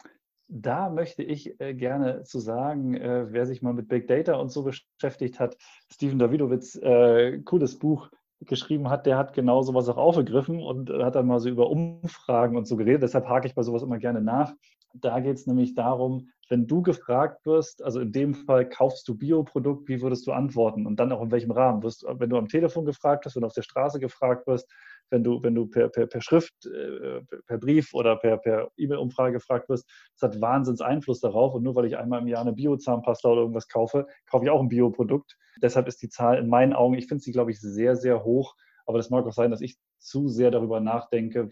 da 0.53 0.89
möchte 0.89 1.23
ich 1.23 1.59
äh, 1.59 1.73
gerne 1.73 2.23
zu 2.23 2.39
sagen, 2.39 2.95
äh, 2.95 3.25
wer 3.31 3.45
sich 3.45 3.61
mal 3.61 3.73
mit 3.73 3.87
Big 3.87 4.07
Data 4.07 4.35
und 4.35 4.51
so 4.51 4.63
beschäftigt 4.63 5.39
hat, 5.39 5.57
Steven 5.91 6.19
Davidowitz, 6.19 6.75
äh, 6.75 7.39
cooles 7.39 7.79
Buch 7.79 8.09
geschrieben 8.41 8.89
hat, 8.89 9.05
der 9.05 9.17
hat 9.17 9.33
genau 9.33 9.61
sowas 9.63 9.89
auch 9.89 9.97
aufgegriffen 9.97 10.61
und 10.61 10.89
hat 10.89 11.15
dann 11.15 11.27
mal 11.27 11.39
so 11.39 11.49
über 11.49 11.69
Umfragen 11.69 12.57
und 12.57 12.67
so 12.67 12.75
geredet. 12.75 13.03
Deshalb 13.03 13.27
hake 13.27 13.47
ich 13.47 13.55
bei 13.55 13.63
sowas 13.63 13.83
immer 13.83 13.97
gerne 13.97 14.21
nach. 14.21 14.53
Da 14.93 15.19
geht 15.19 15.37
es 15.37 15.47
nämlich 15.47 15.73
darum, 15.73 16.29
wenn 16.49 16.67
du 16.67 16.83
gefragt 16.83 17.45
wirst, 17.45 17.83
also 17.83 17.99
in 17.99 18.11
dem 18.11 18.35
Fall 18.35 18.69
kaufst 18.69 19.07
du 19.07 19.15
Bioprodukt, 19.15 19.87
wie 19.87 20.01
würdest 20.01 20.27
du 20.27 20.33
antworten 20.33 20.85
und 20.85 20.99
dann 20.99 21.11
auch 21.11 21.23
in 21.23 21.31
welchem 21.31 21.51
Rahmen? 21.51 21.81
Wirst, 21.81 22.05
wenn 22.07 22.29
du 22.29 22.37
am 22.37 22.47
Telefon 22.47 22.85
gefragt 22.85 23.25
wirst, 23.25 23.35
wenn 23.35 23.41
du 23.41 23.47
auf 23.47 23.53
der 23.53 23.63
Straße 23.63 23.99
gefragt 23.99 24.45
wirst, 24.45 24.71
wenn 25.09 25.23
du, 25.23 25.41
wenn 25.41 25.55
du 25.55 25.67
per, 25.67 25.89
per, 25.89 26.05
per 26.05 26.21
Schrift, 26.21 26.53
äh, 26.65 27.21
per 27.47 27.57
Brief 27.57 27.93
oder 27.93 28.17
per, 28.17 28.37
per 28.37 28.69
E-Mail-Umfrage 28.77 29.33
gefragt 29.33 29.69
wirst, 29.69 29.89
das 30.19 30.29
hat 30.31 30.41
Wahnsinns 30.41 30.81
Einfluss 30.81 31.21
darauf. 31.21 31.53
Und 31.53 31.63
nur 31.63 31.75
weil 31.75 31.85
ich 31.85 31.97
einmal 31.97 32.21
im 32.21 32.27
Jahr 32.27 32.41
eine 32.41 32.53
Bio-Zahnpasta 32.53 33.29
oder 33.29 33.41
irgendwas 33.41 33.67
kaufe, 33.67 34.07
kaufe 34.29 34.45
ich 34.45 34.51
auch 34.51 34.61
ein 34.61 34.69
Bioprodukt. 34.69 35.37
Deshalb 35.61 35.87
ist 35.87 36.01
die 36.01 36.09
Zahl 36.09 36.37
in 36.37 36.49
meinen 36.49 36.73
Augen, 36.73 36.95
ich 36.95 37.07
finde 37.07 37.23
sie, 37.23 37.31
glaube 37.31 37.51
ich, 37.51 37.59
sehr, 37.59 37.95
sehr 37.95 38.23
hoch. 38.23 38.55
Aber 38.85 38.97
das 38.97 39.09
mag 39.09 39.25
auch 39.25 39.33
sein, 39.33 39.51
dass 39.51 39.61
ich 39.61 39.77
zu 39.99 40.27
sehr 40.27 40.51
darüber 40.51 40.79
nachdenke, 40.79 41.49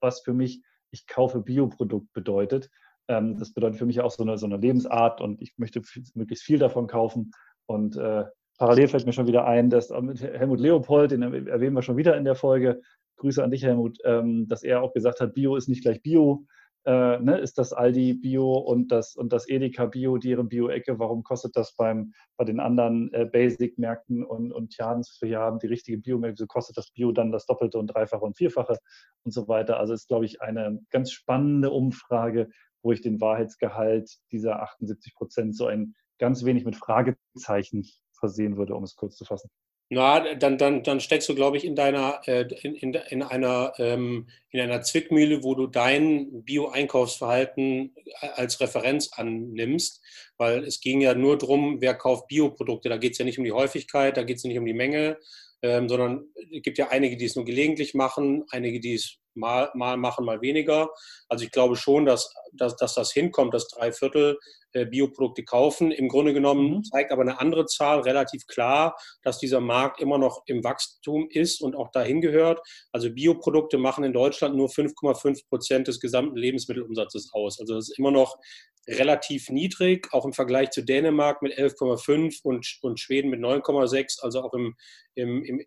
was 0.00 0.20
für 0.20 0.32
mich 0.32 0.62
ich 0.94 1.06
kaufe 1.06 1.40
Bioprodukt 1.40 2.12
bedeutet. 2.12 2.70
Ähm, 3.08 3.36
das 3.36 3.52
bedeutet 3.52 3.78
für 3.78 3.86
mich 3.86 4.00
auch 4.00 4.10
so 4.10 4.22
eine, 4.22 4.38
so 4.38 4.46
eine 4.46 4.56
Lebensart 4.56 5.20
und 5.20 5.42
ich 5.42 5.54
möchte 5.58 5.82
möglichst 6.14 6.44
viel 6.44 6.58
davon 6.58 6.86
kaufen. 6.86 7.32
Und 7.66 7.96
äh, 7.96 8.24
Parallel 8.58 8.88
fällt 8.88 9.04
mir 9.04 9.12
schon 9.12 9.26
wieder 9.26 9.46
ein, 9.46 9.68
dass 9.68 9.90
mit 9.90 10.22
Helmut 10.22 10.60
Leopold, 10.60 11.10
den 11.10 11.22
erwähnen 11.22 11.74
wir 11.74 11.82
schon 11.82 11.96
wieder 11.96 12.16
in 12.16 12.24
der 12.24 12.36
Folge, 12.36 12.80
Grüße 13.16 13.42
an 13.42 13.50
dich, 13.50 13.64
Helmut, 13.64 13.98
ähm, 14.04 14.46
dass 14.48 14.62
er 14.62 14.82
auch 14.82 14.92
gesagt 14.92 15.20
hat, 15.20 15.34
Bio 15.34 15.56
ist 15.56 15.68
nicht 15.68 15.82
gleich 15.82 16.02
Bio. 16.02 16.46
Äh, 16.86 17.18
ne, 17.18 17.38
ist 17.38 17.56
das 17.56 17.72
Aldi 17.72 18.14
Bio 18.14 18.52
und 18.52 18.92
das, 18.92 19.16
und 19.16 19.32
das 19.32 19.48
Edeka 19.48 19.86
Bio, 19.86 20.18
deren 20.18 20.48
Bio-Ecke, 20.48 20.98
warum 20.98 21.22
kostet 21.22 21.56
das 21.56 21.74
beim, 21.76 22.12
bei 22.36 22.44
den 22.44 22.60
anderen 22.60 23.10
äh, 23.14 23.24
Basic-Märkten 23.24 24.22
und, 24.22 24.52
und 24.52 24.76
Jadens 24.76 25.16
für 25.18 25.26
Jahren 25.26 25.58
die 25.58 25.66
richtige 25.66 25.96
Biomärkte, 25.96 26.42
so 26.42 26.46
kostet 26.46 26.76
das 26.76 26.90
Bio 26.90 27.12
dann 27.12 27.32
das 27.32 27.46
Doppelte 27.46 27.78
und 27.78 27.86
Dreifache 27.86 28.22
und 28.22 28.36
Vierfache 28.36 28.78
und 29.22 29.32
so 29.32 29.48
weiter. 29.48 29.78
Also 29.78 29.94
ist, 29.94 30.08
glaube 30.08 30.26
ich, 30.26 30.42
eine 30.42 30.80
ganz 30.90 31.10
spannende 31.10 31.70
Umfrage, 31.70 32.50
wo 32.82 32.92
ich 32.92 33.00
den 33.00 33.18
Wahrheitsgehalt 33.18 34.18
dieser 34.30 34.62
78 34.62 35.14
Prozent 35.14 35.56
so 35.56 35.66
ein 35.66 35.94
ganz 36.18 36.44
wenig 36.44 36.66
mit 36.66 36.76
Fragezeichen 36.76 37.86
versehen 38.12 38.58
würde, 38.58 38.74
um 38.74 38.84
es 38.84 38.94
kurz 38.94 39.16
zu 39.16 39.24
fassen. 39.24 39.48
Na, 39.94 40.34
dann, 40.34 40.58
dann, 40.58 40.82
dann 40.82 40.98
steckst 40.98 41.28
du, 41.28 41.36
glaube 41.36 41.56
ich, 41.56 41.64
in 41.64 41.76
deiner, 41.76 42.20
äh, 42.26 42.48
in, 42.62 42.74
in, 42.74 42.94
in, 42.94 43.22
einer, 43.22 43.74
ähm, 43.78 44.26
in 44.50 44.60
einer 44.60 44.82
Zwickmühle, 44.82 45.44
wo 45.44 45.54
du 45.54 45.68
dein 45.68 46.42
Bio-Einkaufsverhalten 46.42 47.94
äh, 48.20 48.26
als 48.34 48.60
Referenz 48.60 49.12
annimmst, 49.12 50.02
weil 50.36 50.64
es 50.64 50.80
ging 50.80 51.00
ja 51.00 51.14
nur 51.14 51.38
darum, 51.38 51.80
wer 51.80 51.94
kauft 51.94 52.26
Bioprodukte. 52.26 52.88
Da 52.88 52.96
geht 52.96 53.12
es 53.12 53.18
ja 53.18 53.24
nicht 53.24 53.38
um 53.38 53.44
die 53.44 53.52
Häufigkeit, 53.52 54.16
da 54.16 54.24
geht 54.24 54.38
es 54.38 54.44
nicht 54.44 54.58
um 54.58 54.66
die 54.66 54.74
Menge, 54.74 55.16
ähm, 55.62 55.88
sondern 55.88 56.24
es 56.52 56.62
gibt 56.62 56.76
ja 56.78 56.88
einige, 56.88 57.16
die 57.16 57.26
es 57.26 57.36
nur 57.36 57.44
gelegentlich 57.44 57.94
machen, 57.94 58.42
einige, 58.50 58.80
die 58.80 58.94
es 58.94 59.18
mal, 59.34 59.70
mal 59.74 59.96
machen, 59.96 60.24
mal 60.24 60.40
weniger. 60.40 60.90
Also 61.28 61.44
ich 61.44 61.52
glaube 61.52 61.76
schon, 61.76 62.04
dass, 62.04 62.34
dass, 62.52 62.74
dass 62.74 62.94
das 62.94 63.12
hinkommt, 63.12 63.54
dass 63.54 63.68
drei 63.68 63.92
Viertel 63.92 64.40
Bioprodukte 64.84 65.44
kaufen. 65.44 65.92
Im 65.92 66.08
Grunde 66.08 66.34
genommen 66.34 66.76
mhm. 66.76 66.84
zeigt 66.84 67.12
aber 67.12 67.22
eine 67.22 67.40
andere 67.40 67.66
Zahl 67.66 68.00
relativ 68.00 68.46
klar, 68.46 68.96
dass 69.22 69.38
dieser 69.38 69.60
Markt 69.60 70.00
immer 70.00 70.18
noch 70.18 70.42
im 70.46 70.64
Wachstum 70.64 71.28
ist 71.30 71.60
und 71.60 71.76
auch 71.76 71.90
dahin 71.90 72.20
gehört. 72.20 72.60
Also 72.92 73.12
Bioprodukte 73.12 73.78
machen 73.78 74.04
in 74.04 74.12
Deutschland 74.12 74.56
nur 74.56 74.68
5,5 74.68 75.48
Prozent 75.48 75.88
des 75.88 76.00
gesamten 76.00 76.36
Lebensmittelumsatzes 76.36 77.30
aus. 77.32 77.60
Also 77.60 77.74
das 77.74 77.90
ist 77.90 77.98
immer 77.98 78.10
noch 78.10 78.36
relativ 78.86 79.48
niedrig, 79.48 80.08
auch 80.12 80.24
im 80.24 80.32
Vergleich 80.32 80.70
zu 80.70 80.82
Dänemark 80.82 81.42
mit 81.42 81.56
11,5 81.56 82.40
und, 82.42 82.78
und 82.82 83.00
Schweden 83.00 83.30
mit 83.30 83.40
9,6, 83.40 84.20
also 84.22 84.42
auch 84.42 84.52
im, 84.52 84.74
im, 85.14 85.42
im 85.44 85.64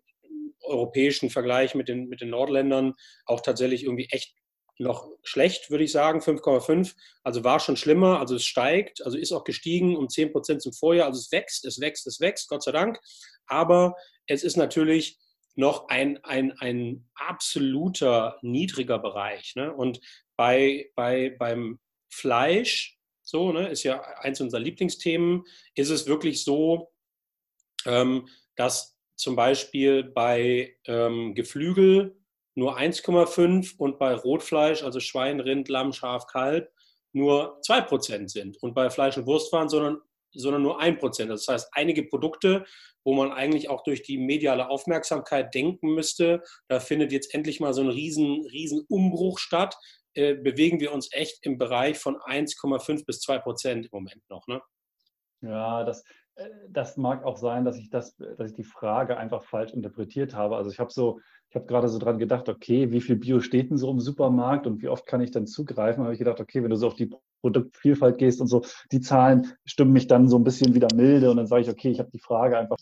europäischen 0.62 1.30
Vergleich 1.30 1.74
mit 1.74 1.88
den, 1.88 2.08
mit 2.08 2.20
den 2.20 2.30
Nordländern 2.30 2.94
auch 3.26 3.40
tatsächlich 3.40 3.84
irgendwie 3.84 4.08
echt 4.10 4.34
noch 4.78 5.10
schlecht, 5.22 5.70
würde 5.70 5.84
ich 5.84 5.92
sagen, 5.92 6.20
5,5. 6.20 6.94
Also 7.22 7.44
war 7.44 7.60
schon 7.60 7.76
schlimmer, 7.76 8.20
also 8.20 8.36
es 8.36 8.44
steigt, 8.44 9.04
also 9.04 9.18
ist 9.18 9.32
auch 9.32 9.44
gestiegen 9.44 9.96
um 9.96 10.08
10 10.08 10.32
Prozent 10.32 10.62
zum 10.62 10.72
Vorjahr. 10.72 11.06
Also 11.06 11.18
es 11.18 11.32
wächst, 11.32 11.64
es 11.64 11.80
wächst, 11.80 12.06
es 12.06 12.20
wächst, 12.20 12.48
Gott 12.48 12.62
sei 12.62 12.72
Dank. 12.72 12.98
Aber 13.46 13.94
es 14.26 14.44
ist 14.44 14.56
natürlich 14.56 15.18
noch 15.56 15.88
ein, 15.88 16.22
ein, 16.24 16.52
ein 16.58 17.08
absoluter 17.14 18.38
niedriger 18.42 18.98
Bereich. 19.00 19.54
Ne? 19.56 19.74
Und 19.74 20.00
bei, 20.36 20.90
bei, 20.94 21.34
beim 21.36 21.80
Fleisch, 22.08 22.96
so, 23.22 23.52
ne, 23.52 23.68
ist 23.68 23.82
ja 23.82 24.00
eins 24.20 24.40
unserer 24.40 24.60
Lieblingsthemen, 24.60 25.44
ist 25.74 25.90
es 25.90 26.06
wirklich 26.06 26.44
so, 26.44 26.92
ähm, 27.84 28.28
dass 28.54 28.96
zum 29.16 29.34
Beispiel 29.34 30.04
bei 30.04 30.76
ähm, 30.86 31.34
Geflügel 31.34 32.17
nur 32.58 32.76
1,5 32.76 33.76
und 33.78 34.00
bei 34.00 34.12
Rotfleisch, 34.14 34.82
also 34.82 34.98
Schwein, 34.98 35.38
Rind, 35.38 35.68
Lamm, 35.68 35.92
Schaf, 35.92 36.26
Kalb, 36.26 36.72
nur 37.12 37.60
2% 37.60 38.28
sind. 38.28 38.60
Und 38.60 38.74
bei 38.74 38.90
Fleisch 38.90 39.16
und 39.16 39.26
Wurstwaren, 39.26 39.68
sondern, 39.68 39.98
sondern 40.32 40.62
nur 40.62 40.82
1%. 40.82 41.26
Das 41.26 41.46
heißt, 41.46 41.68
einige 41.72 42.02
Produkte, 42.02 42.64
wo 43.04 43.14
man 43.14 43.30
eigentlich 43.30 43.70
auch 43.70 43.84
durch 43.84 44.02
die 44.02 44.18
mediale 44.18 44.68
Aufmerksamkeit 44.70 45.54
denken 45.54 45.94
müsste, 45.94 46.42
da 46.66 46.80
findet 46.80 47.12
jetzt 47.12 47.32
endlich 47.32 47.60
mal 47.60 47.72
so 47.72 47.82
ein 47.82 47.90
riesen, 47.90 48.44
riesen 48.50 48.84
Umbruch 48.88 49.38
statt, 49.38 49.76
äh, 50.14 50.34
bewegen 50.34 50.80
wir 50.80 50.92
uns 50.92 51.12
echt 51.12 51.38
im 51.46 51.58
Bereich 51.58 51.96
von 51.96 52.16
1,5 52.16 53.06
bis 53.06 53.20
2% 53.20 53.84
im 53.84 53.88
Moment 53.92 54.28
noch. 54.28 54.48
Ne? 54.48 54.60
Ja, 55.42 55.84
das, 55.84 56.02
das 56.70 56.96
mag 56.96 57.24
auch 57.24 57.36
sein, 57.36 57.64
dass 57.64 57.78
ich, 57.78 57.90
das, 57.90 58.16
dass 58.16 58.50
ich 58.50 58.56
die 58.56 58.64
Frage 58.64 59.16
einfach 59.16 59.42
falsch 59.42 59.72
interpretiert 59.72 60.34
habe. 60.34 60.56
Also 60.56 60.70
ich 60.70 60.78
habe 60.78 60.92
so, 60.92 61.20
ich 61.48 61.56
habe 61.56 61.66
gerade 61.66 61.88
so 61.88 61.98
dran 61.98 62.18
gedacht, 62.18 62.48
okay, 62.48 62.92
wie 62.92 63.00
viel 63.00 63.16
Bio 63.16 63.40
steht 63.40 63.70
denn 63.70 63.78
so 63.78 63.90
im 63.90 64.00
Supermarkt 64.00 64.66
und 64.66 64.82
wie 64.82 64.88
oft 64.88 65.06
kann 65.06 65.20
ich 65.20 65.30
dann 65.30 65.46
zugreifen? 65.46 66.04
habe 66.04 66.12
ich 66.12 66.18
gedacht, 66.18 66.40
okay, 66.40 66.62
wenn 66.62 66.70
du 66.70 66.76
so 66.76 66.86
auf 66.86 66.94
die 66.94 67.10
Produktvielfalt 67.40 68.18
gehst 68.18 68.40
und 68.40 68.48
so, 68.48 68.62
die 68.92 69.00
Zahlen 69.00 69.52
stimmen 69.64 69.92
mich 69.92 70.06
dann 70.06 70.28
so 70.28 70.38
ein 70.38 70.44
bisschen 70.44 70.74
wieder 70.74 70.88
milde 70.94 71.30
und 71.30 71.38
dann 71.38 71.46
sage 71.46 71.62
ich, 71.62 71.70
okay, 71.70 71.90
ich 71.90 71.98
habe 71.98 72.10
die 72.10 72.20
Frage 72.20 72.58
einfach 72.58 72.76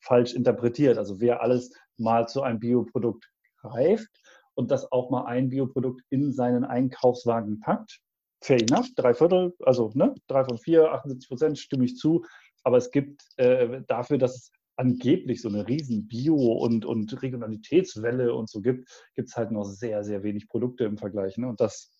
falsch 0.00 0.34
interpretiert. 0.34 0.98
Also 0.98 1.20
wer 1.20 1.42
alles 1.42 1.72
mal 1.98 2.28
zu 2.28 2.42
einem 2.42 2.60
Bioprodukt 2.60 3.28
greift 3.60 4.08
und 4.54 4.70
das 4.70 4.90
auch 4.92 5.10
mal 5.10 5.24
ein 5.24 5.48
Bioprodukt 5.48 6.02
in 6.10 6.32
seinen 6.32 6.64
Einkaufswagen 6.64 7.60
packt, 7.60 8.00
fair 8.44 8.60
enough, 8.60 8.88
drei 8.94 9.14
Viertel, 9.14 9.54
also 9.60 9.90
ne, 9.94 10.14
drei 10.26 10.44
von 10.44 10.58
vier, 10.58 10.92
78 10.92 11.28
Prozent 11.28 11.58
stimme 11.58 11.86
ich 11.86 11.96
zu. 11.96 12.24
Aber 12.64 12.78
es 12.78 12.90
gibt 12.90 13.22
äh, 13.36 13.82
dafür, 13.86 14.18
dass 14.18 14.34
es 14.34 14.52
angeblich 14.76 15.40
so 15.40 15.48
eine 15.48 15.68
riesen 15.68 16.08
Bio- 16.08 16.52
und, 16.52 16.84
und 16.84 17.22
Regionalitätswelle 17.22 18.34
und 18.34 18.48
so 18.48 18.60
gibt, 18.60 18.88
gibt 19.14 19.28
es 19.28 19.36
halt 19.36 19.52
noch 19.52 19.64
sehr, 19.64 20.02
sehr 20.02 20.22
wenig 20.22 20.48
Produkte 20.48 20.84
im 20.84 20.98
Vergleich. 20.98 21.36
Ne? 21.36 21.48
Und 21.48 21.60
das, 21.60 21.92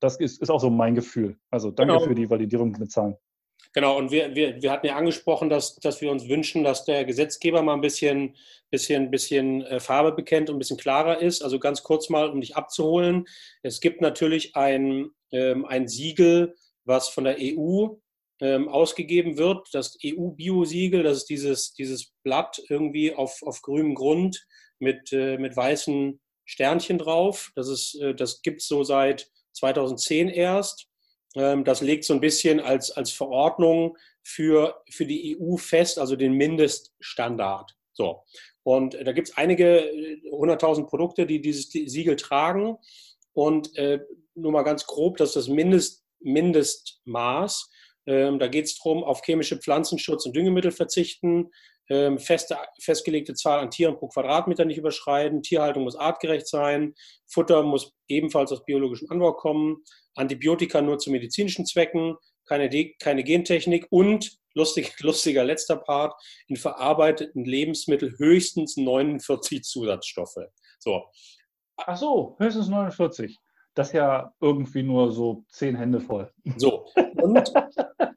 das 0.00 0.18
ist, 0.18 0.42
ist 0.42 0.50
auch 0.50 0.60
so 0.60 0.70
mein 0.70 0.94
Gefühl. 0.94 1.36
Also 1.50 1.70
danke 1.70 1.94
genau. 1.94 2.06
für 2.06 2.14
die 2.14 2.28
Validierung 2.28 2.72
mit 2.78 2.90
Zahlen. 2.90 3.16
Genau, 3.74 3.96
und 3.96 4.10
wir, 4.10 4.34
wir, 4.34 4.60
wir 4.60 4.70
hatten 4.70 4.86
ja 4.86 4.96
angesprochen, 4.96 5.48
dass, 5.48 5.76
dass 5.76 6.02
wir 6.02 6.10
uns 6.10 6.28
wünschen, 6.28 6.62
dass 6.62 6.84
der 6.84 7.06
Gesetzgeber 7.06 7.62
mal 7.62 7.74
ein 7.74 7.80
bisschen, 7.80 8.36
bisschen, 8.70 9.10
bisschen 9.10 9.62
äh, 9.62 9.80
Farbe 9.80 10.12
bekennt 10.12 10.50
und 10.50 10.56
ein 10.56 10.58
bisschen 10.58 10.76
klarer 10.76 11.22
ist. 11.22 11.42
Also 11.42 11.58
ganz 11.58 11.82
kurz 11.82 12.10
mal, 12.10 12.28
um 12.28 12.40
dich 12.40 12.56
abzuholen. 12.56 13.26
Es 13.62 13.80
gibt 13.80 14.02
natürlich 14.02 14.56
ein, 14.56 15.10
ähm, 15.30 15.64
ein 15.64 15.88
Siegel, 15.88 16.54
was 16.84 17.08
von 17.08 17.24
der 17.24 17.36
EU 17.40 17.88
ähm, 18.40 18.68
ausgegeben 18.68 19.38
wird. 19.38 19.68
Das 19.72 19.96
EU-Bio-Siegel, 20.04 21.02
das 21.02 21.18
ist 21.18 21.26
dieses, 21.26 21.72
dieses 21.74 22.12
Blatt 22.22 22.60
irgendwie 22.68 23.14
auf, 23.14 23.42
auf 23.42 23.62
grünem 23.62 23.94
Grund 23.94 24.46
mit, 24.78 25.12
äh, 25.12 25.38
mit 25.38 25.56
weißen 25.56 26.20
Sternchen 26.44 26.98
drauf. 26.98 27.52
Das, 27.54 27.94
äh, 28.00 28.14
das 28.14 28.42
gibt 28.42 28.60
es 28.62 28.68
so 28.68 28.82
seit 28.82 29.30
2010 29.52 30.28
erst. 30.28 30.88
Ähm, 31.34 31.64
das 31.64 31.80
legt 31.80 32.04
so 32.04 32.14
ein 32.14 32.20
bisschen 32.20 32.60
als, 32.60 32.90
als 32.90 33.12
Verordnung 33.12 33.96
für, 34.22 34.82
für 34.90 35.06
die 35.06 35.38
EU 35.38 35.56
fest, 35.56 35.98
also 35.98 36.16
den 36.16 36.34
Mindeststandard. 36.34 37.76
So. 37.92 38.24
Und 38.64 38.94
da 38.94 39.12
gibt 39.12 39.28
es 39.28 39.36
einige 39.36 39.90
100.000 40.30 40.80
äh, 40.80 40.84
Produkte, 40.84 41.26
die 41.26 41.40
dieses 41.40 41.70
Siegel 41.70 42.16
tragen. 42.16 42.76
Und 43.32 43.76
äh, 43.76 44.00
nur 44.34 44.52
mal 44.52 44.62
ganz 44.62 44.86
grob, 44.86 45.16
dass 45.16 45.32
das 45.32 45.48
Mindest, 45.48 46.04
Mindestmaß 46.20 47.70
ähm, 48.06 48.38
da 48.38 48.48
geht 48.48 48.66
es 48.66 48.78
darum, 48.78 49.04
auf 49.04 49.22
chemische 49.24 49.58
Pflanzenschutz 49.58 50.26
und 50.26 50.34
Düngemittel 50.34 50.72
verzichten, 50.72 51.50
ähm, 51.88 52.18
feste, 52.18 52.56
festgelegte 52.80 53.34
Zahl 53.34 53.60
an 53.60 53.70
Tieren 53.70 53.96
pro 53.96 54.08
Quadratmeter 54.08 54.64
nicht 54.64 54.78
überschreiten, 54.78 55.42
Tierhaltung 55.42 55.84
muss 55.84 55.96
artgerecht 55.96 56.46
sein, 56.46 56.94
Futter 57.26 57.62
muss 57.62 57.92
ebenfalls 58.08 58.52
aus 58.52 58.64
biologischem 58.64 59.10
Anbau 59.10 59.32
kommen, 59.34 59.82
Antibiotika 60.14 60.80
nur 60.80 60.98
zu 60.98 61.10
medizinischen 61.10 61.66
Zwecken, 61.66 62.16
keine, 62.46 62.68
keine 63.00 63.24
Gentechnik 63.24 63.86
und, 63.90 64.38
lustig, 64.54 64.94
lustiger 65.00 65.44
letzter 65.44 65.76
Part, 65.76 66.14
in 66.48 66.56
verarbeiteten 66.56 67.44
Lebensmitteln 67.44 68.14
höchstens 68.18 68.76
49 68.76 69.62
Zusatzstoffe. 69.62 70.48
So. 70.78 71.04
Ach 71.76 71.96
so, 71.96 72.36
höchstens 72.38 72.68
49 72.68 73.38
das 73.74 73.92
ja 73.92 74.34
irgendwie 74.40 74.82
nur 74.82 75.12
so 75.12 75.44
zehn 75.48 75.76
Hände 75.76 76.00
voll. 76.00 76.30
So, 76.56 76.86
und, 77.16 77.52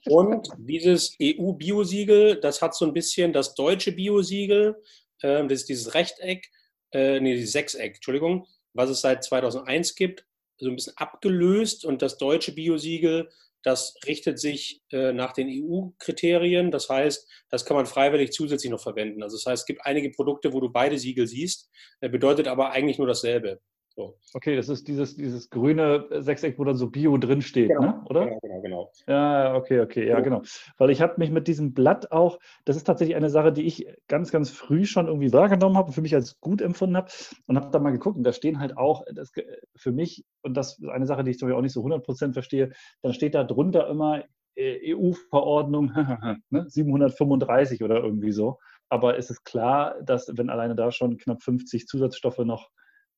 und 0.07 0.49
dieses 0.57 1.15
EU-Biosiegel, 1.21 2.39
das 2.39 2.61
hat 2.61 2.75
so 2.75 2.85
ein 2.85 2.93
bisschen 2.93 3.33
das 3.33 3.55
deutsche 3.55 3.91
Biosiegel, 3.91 4.81
äh, 5.21 5.43
das 5.47 5.61
ist 5.61 5.69
dieses 5.69 5.93
Rechteck, 5.93 6.49
äh, 6.91 7.19
nee, 7.19 7.35
dieses 7.35 7.53
Sechseck, 7.53 7.95
Entschuldigung, 7.95 8.47
was 8.73 8.89
es 8.89 9.01
seit 9.01 9.23
2001 9.23 9.95
gibt, 9.95 10.25
so 10.57 10.69
ein 10.69 10.75
bisschen 10.75 10.97
abgelöst 10.97 11.85
und 11.85 12.01
das 12.01 12.17
deutsche 12.17 12.53
Biosiegel, 12.53 13.29
das 13.63 13.95
richtet 14.05 14.39
sich 14.39 14.83
äh, 14.91 15.11
nach 15.11 15.33
den 15.33 15.47
EU-Kriterien. 15.49 16.69
Das 16.69 16.87
heißt, 16.87 17.27
das 17.49 17.65
kann 17.65 17.75
man 17.75 17.87
freiwillig 17.87 18.31
zusätzlich 18.31 18.71
noch 18.71 18.81
verwenden. 18.81 19.23
Also 19.23 19.37
das 19.37 19.45
heißt, 19.47 19.61
es 19.61 19.65
gibt 19.65 19.85
einige 19.85 20.11
Produkte, 20.11 20.53
wo 20.53 20.59
du 20.59 20.69
beide 20.69 20.99
Siegel 20.99 21.25
siehst, 21.25 21.71
bedeutet 21.99 22.47
aber 22.47 22.71
eigentlich 22.71 22.99
nur 22.99 23.07
dasselbe. 23.07 23.59
So. 23.95 24.17
Okay, 24.33 24.57
das 24.57 24.67
ist 24.67 24.89
dieses, 24.89 25.15
dieses 25.15 25.49
grüne 25.49 26.07
Sechseck, 26.21 26.59
wo 26.59 26.65
dann 26.65 26.75
so 26.75 26.89
Bio 26.89 27.17
drinsteht, 27.17 27.69
genau, 27.69 27.81
ne? 27.81 28.03
oder? 28.09 28.25
Genau, 28.25 28.39
genau, 28.41 28.61
genau. 28.61 28.91
Ja, 29.07 29.55
okay, 29.55 29.79
okay, 29.79 30.05
ja, 30.05 30.19
genau. 30.19 30.41
Weil 30.77 30.89
ich 30.89 31.01
habe 31.01 31.13
mich 31.17 31.31
mit 31.31 31.47
diesem 31.47 31.73
Blatt 31.73 32.11
auch, 32.11 32.39
das 32.65 32.75
ist 32.75 32.83
tatsächlich 32.83 33.15
eine 33.15 33.29
Sache, 33.29 33.53
die 33.53 33.63
ich 33.63 33.87
ganz, 34.09 34.31
ganz 34.31 34.49
früh 34.49 34.85
schon 34.85 35.07
irgendwie 35.07 35.31
wahrgenommen 35.31 35.77
habe 35.77 35.87
und 35.87 35.93
für 35.93 36.01
mich 36.01 36.13
als 36.13 36.41
gut 36.41 36.61
empfunden 36.61 36.97
habe 36.97 37.09
und 37.47 37.55
habe 37.55 37.71
da 37.71 37.79
mal 37.79 37.91
geguckt 37.91 38.17
und 38.17 38.23
da 38.23 38.33
stehen 38.33 38.59
halt 38.59 38.77
auch, 38.77 39.05
das, 39.13 39.31
für 39.77 39.93
mich, 39.93 40.25
und 40.41 40.57
das 40.57 40.77
ist 40.77 40.89
eine 40.89 41.05
Sache, 41.05 41.23
die 41.23 41.31
ich 41.31 41.41
auch 41.41 41.61
nicht 41.61 41.73
so 41.73 41.81
100% 41.81 42.33
verstehe, 42.33 42.73
dann 43.01 43.13
steht 43.13 43.33
da 43.33 43.45
drunter 43.45 43.87
immer 43.87 44.25
äh, 44.55 44.93
EU-Verordnung 44.93 45.93
ne, 46.49 46.65
735 46.67 47.81
oder 47.81 48.03
irgendwie 48.03 48.33
so. 48.33 48.59
Aber 48.89 49.17
es 49.17 49.29
ist 49.29 49.45
klar, 49.45 49.95
dass 50.03 50.29
wenn 50.35 50.49
alleine 50.49 50.75
da 50.75 50.91
schon 50.91 51.17
knapp 51.17 51.41
50 51.41 51.87
Zusatzstoffe 51.87 52.39
noch 52.39 52.69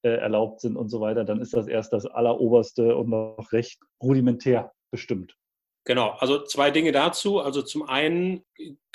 äh, 0.04 0.10
erlaubt 0.10 0.62
sind 0.62 0.76
und 0.76 0.90
so 0.90 1.02
weiter, 1.02 1.24
dann 1.26 1.42
ist 1.42 1.54
das 1.54 1.68
erst 1.68 1.94
das 1.94 2.06
Alleroberste 2.06 2.96
und 2.96 3.10
noch 3.10 3.52
recht 3.52 3.80
rudimentär 4.02 4.74
bestimmt. 4.92 5.36
Genau, 5.88 6.10
also 6.20 6.44
zwei 6.44 6.70
Dinge 6.70 6.92
dazu. 6.92 7.40
Also 7.40 7.62
zum 7.62 7.84
einen 7.84 8.44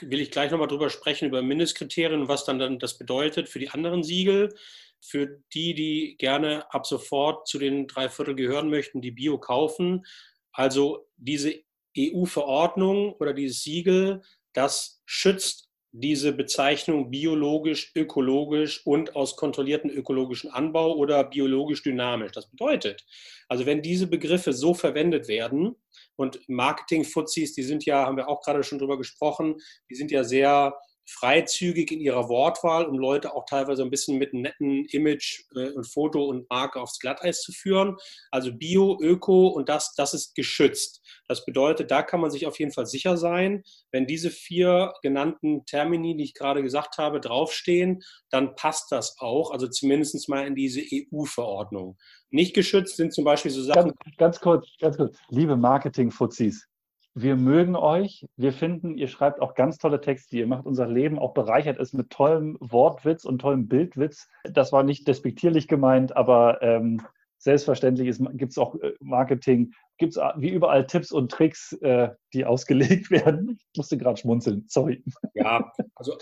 will 0.00 0.20
ich 0.20 0.30
gleich 0.30 0.50
nochmal 0.50 0.68
drüber 0.68 0.90
sprechen, 0.90 1.26
über 1.26 1.40
Mindestkriterien 1.40 2.28
was 2.28 2.44
dann, 2.44 2.58
dann 2.58 2.78
das 2.78 2.98
bedeutet 2.98 3.48
für 3.48 3.58
die 3.58 3.70
anderen 3.70 4.02
Siegel. 4.02 4.54
Für 5.00 5.40
die, 5.54 5.74
die 5.74 6.16
gerne 6.18 6.70
ab 6.72 6.86
sofort 6.86 7.48
zu 7.48 7.58
den 7.58 7.88
drei 7.88 8.10
Viertel 8.10 8.34
gehören 8.34 8.68
möchten, 8.68 9.00
die 9.00 9.10
Bio 9.10 9.38
kaufen. 9.38 10.04
Also 10.52 11.08
diese 11.16 11.54
EU-Verordnung 11.96 13.14
oder 13.14 13.32
dieses 13.32 13.62
Siegel, 13.62 14.20
das 14.52 15.00
schützt 15.06 15.71
diese 15.92 16.32
Bezeichnung 16.32 17.10
biologisch, 17.10 17.92
ökologisch 17.94 18.86
und 18.86 19.14
aus 19.14 19.36
kontrollierten 19.36 19.90
ökologischen 19.90 20.50
Anbau 20.50 20.94
oder 20.94 21.22
biologisch 21.24 21.82
dynamisch. 21.82 22.32
Das 22.32 22.46
bedeutet, 22.46 23.04
also 23.48 23.66
wenn 23.66 23.82
diese 23.82 24.06
Begriffe 24.06 24.54
so 24.54 24.72
verwendet 24.72 25.28
werden 25.28 25.76
und 26.16 26.40
Marketing-Fuzis, 26.48 27.52
die 27.52 27.62
sind 27.62 27.84
ja, 27.84 28.06
haben 28.06 28.16
wir 28.16 28.28
auch 28.28 28.40
gerade 28.40 28.64
schon 28.64 28.78
drüber 28.78 28.96
gesprochen, 28.96 29.56
die 29.90 29.94
sind 29.94 30.10
ja 30.10 30.24
sehr 30.24 30.74
freizügig 31.06 31.90
in 31.90 32.00
ihrer 32.00 32.28
Wortwahl, 32.28 32.86
um 32.86 32.98
Leute 32.98 33.34
auch 33.34 33.44
teilweise 33.44 33.82
ein 33.82 33.90
bisschen 33.90 34.18
mit 34.18 34.32
einem 34.32 34.42
netten 34.42 34.84
Image 34.86 35.42
äh, 35.54 35.70
und 35.70 35.84
Foto 35.86 36.24
und 36.24 36.48
Marke 36.48 36.80
aufs 36.80 36.98
Glatteis 36.98 37.42
zu 37.42 37.52
führen. 37.52 37.96
Also 38.30 38.52
Bio, 38.52 38.98
Öko 39.00 39.48
und 39.48 39.68
das, 39.68 39.94
das 39.94 40.14
ist 40.14 40.34
geschützt. 40.34 41.02
Das 41.28 41.44
bedeutet, 41.44 41.90
da 41.90 42.02
kann 42.02 42.20
man 42.20 42.30
sich 42.30 42.46
auf 42.46 42.58
jeden 42.58 42.72
Fall 42.72 42.86
sicher 42.86 43.16
sein, 43.16 43.62
wenn 43.90 44.06
diese 44.06 44.30
vier 44.30 44.92
genannten 45.02 45.64
Termini, 45.66 46.16
die 46.16 46.24
ich 46.24 46.34
gerade 46.34 46.62
gesagt 46.62 46.98
habe, 46.98 47.20
draufstehen, 47.20 48.02
dann 48.30 48.54
passt 48.54 48.92
das 48.92 49.16
auch, 49.18 49.50
also 49.50 49.68
zumindest 49.68 50.28
mal 50.28 50.46
in 50.46 50.54
diese 50.54 50.80
EU-Verordnung. 50.80 51.96
Nicht 52.30 52.54
geschützt 52.54 52.96
sind 52.96 53.12
zum 53.12 53.24
Beispiel 53.24 53.50
so 53.50 53.62
Sachen. 53.62 53.92
Ganz, 53.92 54.16
ganz 54.16 54.40
kurz, 54.40 54.66
ganz 54.80 54.96
kurz. 54.96 55.18
Liebe 55.28 55.56
Marketing-Fuzis, 55.56 56.66
wir 57.14 57.36
mögen 57.36 57.76
euch. 57.76 58.26
Wir 58.36 58.52
finden, 58.52 58.96
ihr 58.96 59.08
schreibt 59.08 59.40
auch 59.40 59.54
ganz 59.54 59.78
tolle 59.78 60.00
Texte. 60.00 60.36
Ihr 60.36 60.46
macht 60.46 60.66
unser 60.66 60.86
Leben 60.86 61.18
auch 61.18 61.34
bereichert 61.34 61.78
ist 61.78 61.92
mit 61.92 62.10
tollem 62.10 62.56
Wortwitz 62.60 63.24
und 63.24 63.40
tollem 63.40 63.68
Bildwitz. 63.68 64.28
Das 64.44 64.72
war 64.72 64.82
nicht 64.82 65.06
despektierlich 65.06 65.68
gemeint, 65.68 66.16
aber 66.16 66.62
ähm, 66.62 67.02
selbstverständlich 67.38 68.16
gibt 68.34 68.52
es 68.52 68.58
auch 68.58 68.76
äh, 68.76 68.92
Marketing, 69.00 69.72
gibt 69.98 70.16
es 70.16 70.22
wie 70.36 70.48
überall 70.48 70.86
Tipps 70.86 71.12
und 71.12 71.30
Tricks, 71.30 71.72
äh, 71.82 72.10
die 72.32 72.44
ausgelegt 72.44 73.10
werden. 73.10 73.58
Ich 73.72 73.78
musste 73.78 73.98
gerade 73.98 74.16
schmunzeln, 74.16 74.64
sorry. 74.68 75.04
Ja, 75.34 75.72
also 75.96 76.16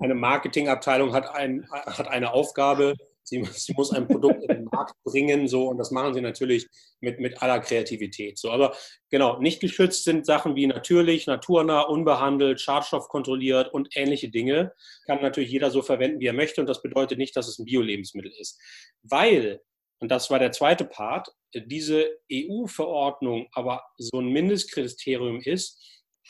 eine 0.00 0.14
Marketingabteilung 0.14 1.12
hat, 1.12 1.34
ein, 1.34 1.66
hat 1.70 2.08
eine 2.08 2.32
Aufgabe, 2.32 2.94
Sie, 3.30 3.42
sie, 3.52 3.72
muss 3.74 3.92
ein 3.92 4.08
Produkt 4.08 4.42
in 4.42 4.48
den 4.48 4.64
Markt 4.64 4.94
bringen, 5.04 5.48
so, 5.48 5.68
und 5.68 5.78
das 5.78 5.90
machen 5.90 6.14
sie 6.14 6.20
natürlich 6.20 6.66
mit, 7.00 7.20
mit 7.20 7.40
aller 7.40 7.60
Kreativität. 7.60 8.38
So, 8.38 8.50
aber 8.50 8.74
genau, 9.08 9.38
nicht 9.38 9.60
geschützt 9.60 10.04
sind 10.04 10.26
Sachen 10.26 10.56
wie 10.56 10.66
natürlich, 10.66 11.26
naturnah, 11.26 11.82
unbehandelt, 11.82 12.60
schadstoffkontrolliert 12.60 13.72
und 13.72 13.96
ähnliche 13.96 14.28
Dinge. 14.28 14.72
Kann 15.06 15.22
natürlich 15.22 15.50
jeder 15.50 15.70
so 15.70 15.80
verwenden, 15.80 16.20
wie 16.20 16.26
er 16.26 16.32
möchte, 16.32 16.60
und 16.60 16.66
das 16.66 16.82
bedeutet 16.82 17.18
nicht, 17.18 17.36
dass 17.36 17.48
es 17.48 17.58
ein 17.58 17.64
Bio-Lebensmittel 17.64 18.32
ist. 18.38 18.60
Weil, 19.02 19.60
und 20.00 20.10
das 20.10 20.28
war 20.30 20.38
der 20.38 20.52
zweite 20.52 20.84
Part, 20.84 21.28
diese 21.54 22.18
EU-Verordnung 22.32 23.48
aber 23.52 23.82
so 23.96 24.20
ein 24.20 24.28
Mindestkriterium 24.28 25.40
ist, 25.40 25.80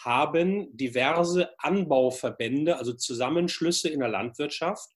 haben 0.03 0.75
diverse 0.77 1.51
Anbauverbände, 1.59 2.77
also 2.77 2.93
Zusammenschlüsse 2.93 3.89
in 3.89 4.01
der 4.01 4.09
Landwirtschaft, 4.09 4.89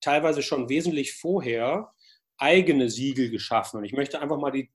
teilweise 0.00 0.42
schon 0.42 0.68
wesentlich 0.68 1.14
vorher 1.14 1.92
eigene 2.36 2.88
Siegel 2.88 3.30
geschaffen. 3.30 3.78
Und 3.78 3.84
ich 3.84 3.92
möchte 3.92 4.20
einfach 4.20 4.38
mal 4.38 4.50
die 4.50 4.70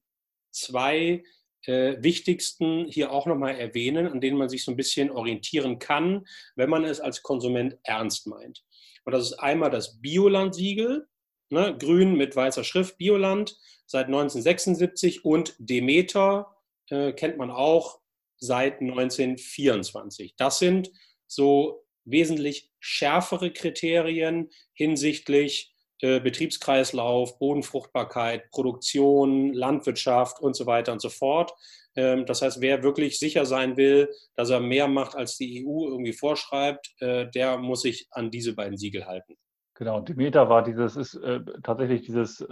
zwei 0.51 1.23
äh, 1.65 1.95
wichtigsten 2.01 2.85
hier 2.85 3.11
auch 3.11 3.25
nochmal 3.25 3.55
erwähnen, 3.55 4.07
an 4.07 4.21
denen 4.21 4.37
man 4.37 4.49
sich 4.49 4.63
so 4.63 4.71
ein 4.71 4.77
bisschen 4.77 5.09
orientieren 5.11 5.79
kann, 5.79 6.25
wenn 6.55 6.69
man 6.69 6.83
es 6.83 6.99
als 6.99 7.23
Konsument 7.23 7.77
ernst 7.83 8.27
meint. 8.27 8.63
Und 9.05 9.13
das 9.13 9.23
ist 9.23 9.33
einmal 9.33 9.69
das 9.69 10.01
Bioland-Siegel, 10.01 11.07
ne, 11.49 11.75
grün 11.77 12.15
mit 12.15 12.35
weißer 12.35 12.63
Schrift, 12.63 12.97
Bioland, 12.97 13.57
seit 13.85 14.07
1976 14.07 15.25
und 15.25 15.55
Demeter 15.57 16.55
äh, 16.89 17.13
kennt 17.13 17.37
man 17.37 17.51
auch 17.51 17.99
seit 18.37 18.81
1924. 18.81 20.35
Das 20.35 20.59
sind 20.59 20.91
so 21.27 21.85
wesentlich 22.05 22.72
schärfere 22.83 23.51
Kriterien 23.51 24.49
hinsichtlich 24.73 25.73
äh, 26.01 26.19
Betriebskreislauf, 26.19 27.39
Bodenfruchtbarkeit, 27.39 28.51
Produktion, 28.51 29.53
Landwirtschaft 29.53 30.41
und 30.41 30.53
so 30.53 30.65
weiter 30.65 30.91
und 30.91 31.01
so 31.01 31.09
fort. 31.09 31.53
Ähm, 31.95 32.25
das 32.25 32.41
heißt, 32.41 32.59
wer 32.59 32.83
wirklich 32.83 33.19
sicher 33.19 33.45
sein 33.45 33.77
will, 33.77 34.10
dass 34.36 34.49
er 34.49 34.60
mehr 34.60 34.89
macht, 34.89 35.15
als 35.15 35.38
die 35.38 35.65
EU 35.65 35.88
irgendwie 35.88 36.12
vorschreibt, 36.12 36.93
äh, 36.99 37.29
der 37.31 37.58
muss 37.58 37.84
sich 37.84 38.08
an 38.12 38.31
diese 38.31 38.53
beiden 38.53 38.77
Siegel 38.77 39.05
halten. 39.05 39.36
Genau, 39.75 40.01
Demeter 40.01 40.49
war 40.49 40.62
dieses, 40.62 40.97
ist 40.97 41.15
äh, 41.15 41.39
tatsächlich 41.63 42.01
dieses, 42.01 42.41
äh, 42.41 42.47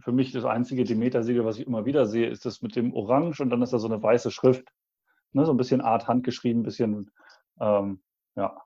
für 0.00 0.12
mich 0.12 0.32
das 0.32 0.46
einzige 0.46 0.84
Demeter-Siegel, 0.84 1.44
was 1.44 1.58
ich 1.58 1.66
immer 1.66 1.84
wieder 1.84 2.06
sehe, 2.06 2.28
ist 2.28 2.46
das 2.46 2.62
mit 2.62 2.76
dem 2.76 2.94
Orange 2.94 3.42
und 3.42 3.50
dann 3.50 3.60
ist 3.60 3.74
da 3.74 3.78
so 3.78 3.88
eine 3.88 4.02
weiße 4.02 4.30
Schrift. 4.30 4.66
Ne, 5.32 5.44
so 5.44 5.52
ein 5.52 5.58
bisschen 5.58 5.82
Art 5.82 6.08
handgeschrieben, 6.08 6.62
ein 6.62 6.64
bisschen, 6.64 7.10
ähm, 7.60 8.00
ja, 8.36 8.56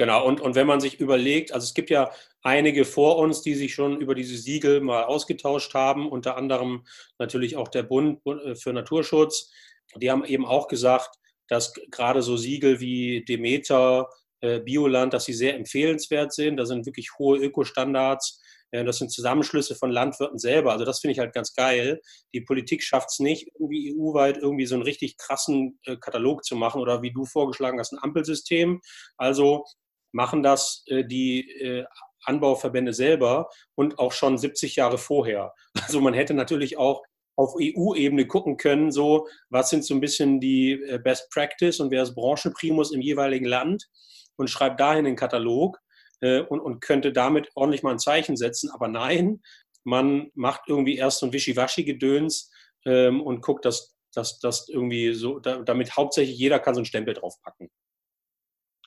Genau, 0.00 0.24
und, 0.26 0.40
und 0.40 0.54
wenn 0.54 0.66
man 0.66 0.80
sich 0.80 0.98
überlegt, 0.98 1.52
also 1.52 1.64
es 1.64 1.74
gibt 1.74 1.90
ja 1.90 2.10
einige 2.42 2.86
vor 2.86 3.18
uns, 3.18 3.42
die 3.42 3.54
sich 3.54 3.74
schon 3.74 4.00
über 4.00 4.14
diese 4.14 4.38
Siegel 4.38 4.80
mal 4.80 5.04
ausgetauscht 5.04 5.74
haben, 5.74 6.08
unter 6.08 6.38
anderem 6.38 6.86
natürlich 7.18 7.58
auch 7.58 7.68
der 7.68 7.82
Bund 7.82 8.18
äh, 8.24 8.54
für 8.54 8.72
Naturschutz. 8.72 9.52
Die 9.96 10.10
haben 10.10 10.24
eben 10.24 10.46
auch 10.46 10.68
gesagt, 10.68 11.16
dass 11.48 11.74
gerade 11.90 12.22
so 12.22 12.38
Siegel 12.38 12.80
wie 12.80 13.26
Demeter, 13.26 14.08
äh, 14.40 14.60
Bioland, 14.60 15.12
dass 15.12 15.26
sie 15.26 15.34
sehr 15.34 15.54
empfehlenswert 15.54 16.32
sind. 16.32 16.56
Da 16.56 16.64
sind 16.64 16.86
wirklich 16.86 17.10
hohe 17.18 17.36
Ökostandards. 17.36 18.40
Äh, 18.70 18.86
das 18.86 18.96
sind 18.96 19.12
Zusammenschlüsse 19.12 19.74
von 19.74 19.90
Landwirten 19.90 20.38
selber. 20.38 20.72
Also 20.72 20.86
das 20.86 21.00
finde 21.00 21.12
ich 21.12 21.18
halt 21.18 21.34
ganz 21.34 21.52
geil. 21.52 22.00
Die 22.32 22.40
Politik 22.40 22.82
schafft 22.82 23.10
es 23.10 23.18
nicht, 23.18 23.48
irgendwie 23.58 23.94
EU-weit 23.94 24.38
irgendwie 24.38 24.64
so 24.64 24.76
einen 24.76 24.82
richtig 24.84 25.18
krassen 25.18 25.78
Katalog 25.84 26.42
zu 26.42 26.56
machen 26.56 26.80
oder 26.80 27.02
wie 27.02 27.12
du 27.12 27.26
vorgeschlagen 27.26 27.78
hast, 27.78 27.92
ein 27.92 28.02
Ampelsystem. 28.02 28.80
Also 29.18 29.66
machen 30.12 30.42
das 30.42 30.84
äh, 30.86 31.04
die 31.04 31.50
äh, 31.60 31.84
Anbauverbände 32.24 32.92
selber 32.92 33.48
und 33.74 33.98
auch 33.98 34.12
schon 34.12 34.38
70 34.38 34.76
Jahre 34.76 34.98
vorher. 34.98 35.54
Also 35.82 36.00
man 36.00 36.14
hätte 36.14 36.34
natürlich 36.34 36.76
auch 36.76 37.02
auf 37.36 37.54
EU-Ebene 37.58 38.26
gucken 38.26 38.56
können, 38.58 38.92
so 38.92 39.26
was 39.48 39.70
sind 39.70 39.84
so 39.84 39.94
ein 39.94 40.00
bisschen 40.00 40.40
die 40.40 40.72
äh, 40.72 40.98
Best 40.98 41.30
Practice 41.30 41.80
und 41.80 41.90
wer 41.90 42.02
ist 42.02 42.14
Branchenprimus 42.14 42.92
im 42.92 43.00
jeweiligen 43.00 43.46
Land 43.46 43.88
und 44.36 44.50
schreibt 44.50 44.80
dahin 44.80 45.06
den 45.06 45.16
Katalog 45.16 45.78
äh, 46.20 46.40
und, 46.40 46.60
und 46.60 46.80
könnte 46.80 47.12
damit 47.12 47.48
ordentlich 47.54 47.82
mal 47.82 47.92
ein 47.92 47.98
Zeichen 47.98 48.36
setzen. 48.36 48.70
Aber 48.70 48.88
nein, 48.88 49.40
man 49.84 50.30
macht 50.34 50.62
irgendwie 50.66 50.96
erst 50.96 51.20
so 51.20 51.26
ein 51.26 51.32
Wischiwaschi-Gedöns 51.32 52.50
ähm, 52.84 53.22
und 53.22 53.40
guckt, 53.40 53.64
dass, 53.64 53.94
dass, 54.12 54.38
dass 54.38 54.68
irgendwie 54.68 55.14
so, 55.14 55.38
da, 55.38 55.62
damit 55.62 55.96
hauptsächlich 55.96 56.38
jeder 56.38 56.58
kann 56.58 56.74
so 56.74 56.80
einen 56.80 56.86
Stempel 56.86 57.14
draufpacken. 57.14 57.70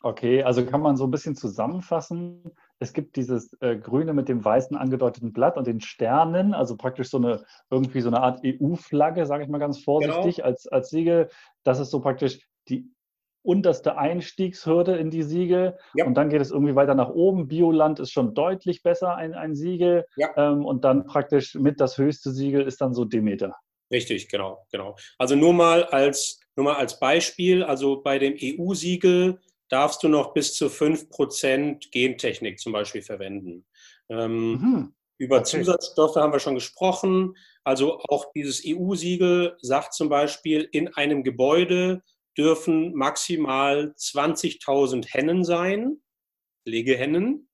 Okay, 0.06 0.44
also 0.44 0.66
kann 0.66 0.82
man 0.82 0.98
so 0.98 1.06
ein 1.06 1.12
bisschen 1.12 1.34
zusammenfassen. 1.34 2.44
Es 2.80 2.92
gibt 2.92 3.16
dieses 3.16 3.56
äh, 3.62 3.78
Grüne 3.78 4.14
mit 4.14 4.28
dem 4.28 4.44
weißen 4.44 4.76
angedeuteten 4.76 5.32
Blatt 5.32 5.56
und 5.56 5.66
den 5.66 5.80
Sternen, 5.80 6.54
also 6.54 6.76
praktisch 6.76 7.10
so 7.10 7.18
eine 7.18 7.46
irgendwie 7.70 8.02
so 8.02 8.10
eine 8.10 8.22
Art 8.22 8.42
EU-Flagge, 8.46 9.26
sage 9.26 9.44
ich 9.44 9.50
mal 9.50 9.60
ganz 9.60 9.80
vorsichtig, 9.80 10.36
genau. 10.36 10.48
als, 10.50 10.68
als 10.68 10.90
Siegel. 10.90 11.30
Das 11.64 11.80
ist 11.80 11.90
so 11.90 12.02
praktisch 12.02 12.46
die 12.68 12.92
unterste 13.44 13.98
Einstiegshürde 13.98 14.98
in 14.98 15.10
die 15.10 15.24
Siegel. 15.24 15.78
Ja. 15.94 16.06
Und 16.06 16.16
dann 16.16 16.30
geht 16.30 16.42
es 16.42 16.52
irgendwie 16.52 16.76
weiter 16.76 16.96
nach 16.96 17.10
oben. 17.10 17.48
Bioland 17.48 18.02
ist 18.02 18.12
schon 18.12 18.34
deutlich 18.34 18.84
besser, 18.84 19.16
ein, 19.16 19.34
ein 19.34 19.56
Siegel. 19.56 20.06
Ja. 20.18 20.32
Ähm, 20.36 20.66
und 20.66 20.84
dann 20.84 21.06
praktisch 21.06 21.56
mit 21.56 21.80
das 21.80 21.98
höchste 21.98 22.32
Siegel 22.32 22.64
ist 22.64 22.82
dann 22.82 22.94
so 22.94 23.06
Demeter. 23.06 23.56
Richtig, 23.90 24.28
genau, 24.28 24.66
genau. 24.70 24.98
Also 25.18 25.36
nur 25.36 25.54
mal 25.54 25.86
als, 25.86 26.42
nur 26.58 26.66
mal 26.66 26.76
als 26.76 27.00
Beispiel, 27.00 27.64
also 27.64 28.02
bei 28.02 28.20
dem 28.20 28.34
EU-Siegel 28.34 29.40
darfst 29.74 30.04
du 30.04 30.08
noch 30.08 30.34
bis 30.34 30.54
zu 30.54 30.68
5% 30.68 31.90
Gentechnik 31.90 32.60
zum 32.60 32.74
Beispiel 32.74 33.02
verwenden. 33.02 33.66
Ähm, 34.08 34.52
mhm. 34.52 34.94
Über 35.18 35.38
okay. 35.38 35.46
Zusatzstoffe 35.46 36.16
haben 36.16 36.32
wir 36.32 36.40
schon 36.40 36.54
gesprochen. 36.54 37.36
Also 37.64 38.00
auch 38.08 38.32
dieses 38.34 38.62
EU-Siegel 38.64 39.58
sagt 39.62 39.96
zum 39.96 40.10
Beispiel, 40.10 40.70
in 40.72 40.94
einem 40.94 41.24
Gebäude 41.24 42.04
dürfen 42.38 42.94
maximal 42.94 43.96
20.000 43.98 45.08
Hennen 45.12 45.44
sein, 45.44 46.04
Legehennen. 46.66 47.50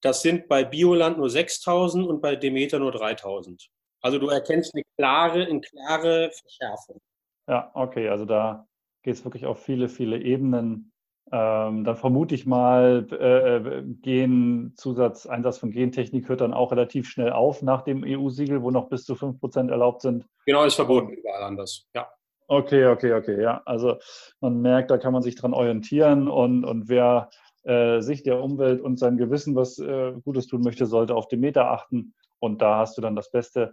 Das 0.00 0.22
sind 0.22 0.48
bei 0.48 0.64
Bioland 0.64 1.18
nur 1.18 1.28
6.000 1.28 2.04
und 2.04 2.20
bei 2.20 2.34
Demeter 2.34 2.80
nur 2.80 2.92
3.000. 2.92 3.68
Also 4.00 4.18
du 4.18 4.28
erkennst 4.28 4.74
eine 4.74 4.82
klare, 4.96 5.46
eine 5.46 5.60
klare 5.60 6.32
Verschärfung. 6.32 7.00
Ja, 7.48 7.70
okay, 7.74 8.08
also 8.08 8.24
da 8.24 8.66
geht 9.02 9.14
es 9.14 9.24
wirklich 9.24 9.46
auf 9.46 9.62
viele, 9.62 9.88
viele 9.88 10.20
Ebenen 10.20 10.92
Ähm, 11.30 11.84
dann 11.84 11.96
vermute 11.96 12.34
ich 12.34 12.46
mal, 12.46 13.06
äh, 13.12 13.56
äh, 13.56 13.82
Gen-Zusatz, 14.02 15.26
Einsatz 15.26 15.58
von 15.58 15.70
Gentechnik 15.70 16.28
hört 16.28 16.40
dann 16.40 16.54
auch 16.54 16.72
relativ 16.72 17.08
schnell 17.08 17.32
auf 17.32 17.60
nach 17.62 17.82
dem 17.82 18.02
EU-Siegel, 18.04 18.62
wo 18.62 18.70
noch 18.70 18.88
bis 18.88 19.04
zu 19.04 19.14
5% 19.14 19.70
erlaubt 19.70 20.00
sind. 20.00 20.24
Genau, 20.46 20.64
ist 20.64 20.76
verboten 20.76 21.12
überall 21.12 21.42
anders, 21.42 21.86
ja. 21.94 22.08
Okay, 22.46 22.86
okay, 22.86 23.12
okay, 23.12 23.42
ja. 23.42 23.60
Also 23.66 23.98
man 24.40 24.62
merkt, 24.62 24.90
da 24.90 24.96
kann 24.96 25.12
man 25.12 25.22
sich 25.22 25.36
dran 25.36 25.52
orientieren 25.52 26.28
und, 26.28 26.64
und 26.64 26.88
wer 26.88 27.28
äh, 27.64 28.00
sich 28.00 28.22
der 28.22 28.42
Umwelt 28.42 28.80
und 28.80 28.98
seinem 28.98 29.18
Gewissen 29.18 29.54
was 29.54 29.78
äh, 29.78 30.12
Gutes 30.24 30.46
tun 30.46 30.62
möchte, 30.62 30.86
sollte 30.86 31.14
auf 31.14 31.28
den 31.28 31.40
Meter 31.40 31.70
achten 31.70 32.14
und 32.38 32.62
da 32.62 32.78
hast 32.78 32.96
du 32.96 33.02
dann 33.02 33.16
das 33.16 33.30
Beste. 33.30 33.72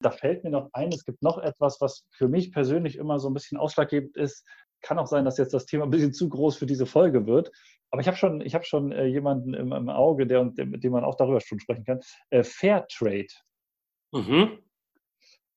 Da 0.00 0.10
fällt 0.10 0.44
mir 0.44 0.50
noch 0.50 0.70
ein, 0.72 0.88
es 0.88 1.04
gibt 1.04 1.22
noch 1.22 1.36
etwas, 1.36 1.80
was 1.80 2.06
für 2.10 2.28
mich 2.28 2.52
persönlich 2.52 2.96
immer 2.96 3.18
so 3.18 3.28
ein 3.28 3.34
bisschen 3.34 3.58
ausschlaggebend 3.58 4.16
ist. 4.16 4.46
Kann 4.86 5.00
auch 5.00 5.08
sein, 5.08 5.24
dass 5.24 5.36
jetzt 5.36 5.52
das 5.52 5.66
Thema 5.66 5.82
ein 5.82 5.90
bisschen 5.90 6.12
zu 6.12 6.28
groß 6.28 6.56
für 6.56 6.66
diese 6.66 6.86
Folge 6.86 7.26
wird. 7.26 7.50
Aber 7.90 8.00
ich 8.00 8.06
habe 8.06 8.16
schon, 8.16 8.40
ich 8.40 8.54
hab 8.54 8.64
schon 8.64 8.92
äh, 8.92 9.06
jemanden 9.06 9.52
im, 9.52 9.72
im, 9.72 9.88
Auge, 9.88 10.28
der, 10.28 10.44
mit 10.44 10.84
dem 10.84 10.92
man 10.92 11.02
auch 11.02 11.16
darüber 11.16 11.40
schon 11.40 11.58
sprechen 11.58 11.84
kann. 11.84 11.98
Äh, 12.30 12.44
Fair 12.44 12.86
Trade. 12.86 13.26
Mhm. 14.12 14.60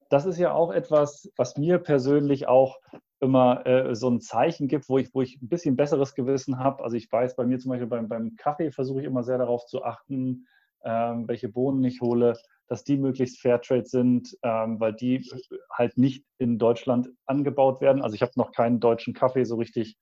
Das 0.10 0.26
ist 0.26 0.40
ja 0.40 0.52
auch 0.52 0.72
etwas, 0.72 1.32
was 1.38 1.58
mir 1.58 1.78
persönlich 1.78 2.48
auch 2.48 2.80
immer 3.20 3.68
äh, 3.68 3.94
so 3.94 4.10
ein 4.10 4.20
Zeichen 4.20 4.68
gibt, 4.68 4.90
wo 4.90 4.98
ich, 4.98 5.14
wo 5.14 5.22
ich 5.22 5.40
ein 5.40 5.48
bisschen 5.48 5.76
besseres 5.76 6.16
Gewissen 6.16 6.58
habe. 6.58 6.84
Also 6.84 6.98
ich 6.98 7.12
weiß, 7.12 7.36
bei 7.36 7.46
mir 7.46 7.60
zum 7.60 7.70
Beispiel 7.70 7.88
beim, 7.88 8.10
beim 8.10 8.36
Kaffee 8.36 8.72
versuche 8.72 9.02
ich 9.02 9.06
immer 9.06 9.22
sehr 9.22 9.38
darauf 9.38 9.68
zu 9.68 9.84
achten, 9.84 10.48
ähm, 10.84 11.28
welche 11.28 11.50
Bohnen 11.50 11.84
ich 11.84 12.02
hole, 12.02 12.34
dass 12.70 12.84
die 12.84 12.98
möglichst 12.98 13.42
Fairtrade 13.42 13.86
sind, 13.86 14.38
ähm, 14.44 14.80
weil 14.80 14.94
die 14.94 15.28
halt 15.74 15.98
nicht 15.98 16.24
in 16.38 16.60
Deutschland 16.60 17.10
angebaut 17.26 17.82
werden. 17.82 18.02
Also 18.02 18.14
ich 18.14 18.22
habe 18.22 18.32
noch 18.36 18.52
keinen 18.52 18.80
deutschen 18.80 19.14
Kaffee 19.14 19.44
so 19.44 19.56
richtig 19.56 19.98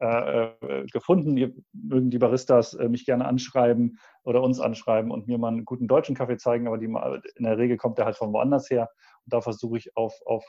äh, 0.00 0.46
äh, 0.46 0.86
gefunden. 0.86 1.36
Ihr 1.36 1.52
mögen 1.72 2.10
die 2.10 2.18
Baristas 2.18 2.74
äh, 2.74 2.88
mich 2.88 3.04
gerne 3.06 3.24
anschreiben 3.24 3.98
oder 4.22 4.42
uns 4.42 4.60
anschreiben 4.60 5.10
und 5.10 5.26
mir 5.26 5.36
mal 5.36 5.48
einen 5.48 5.64
guten 5.64 5.88
deutschen 5.88 6.14
Kaffee 6.14 6.36
zeigen, 6.36 6.68
aber 6.68 6.78
die, 6.78 6.86
in 6.86 7.44
der 7.44 7.58
Regel 7.58 7.76
kommt 7.76 7.98
der 7.98 8.04
halt 8.04 8.16
von 8.16 8.32
woanders 8.32 8.70
her. 8.70 8.88
Und 9.24 9.32
da 9.32 9.40
versuche 9.40 9.78
ich 9.78 9.96
auf, 9.96 10.14
auf 10.24 10.44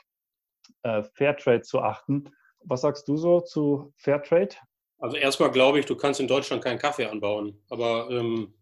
äh, 0.83 1.03
Fairtrade 1.15 1.61
zu 1.61 1.81
achten. 1.81 2.29
Was 2.65 2.81
sagst 2.81 3.07
du 3.07 3.17
so 3.17 3.41
zu 3.41 3.93
Fairtrade? 3.97 4.55
Also 4.99 5.17
erstmal 5.17 5.51
glaube 5.51 5.79
ich, 5.79 5.85
du 5.85 5.95
kannst 5.95 6.19
in 6.19 6.27
Deutschland 6.27 6.63
keinen 6.63 6.79
Kaffee 6.79 7.05
anbauen, 7.05 7.59
aber 7.69 8.09
ähm 8.11 8.53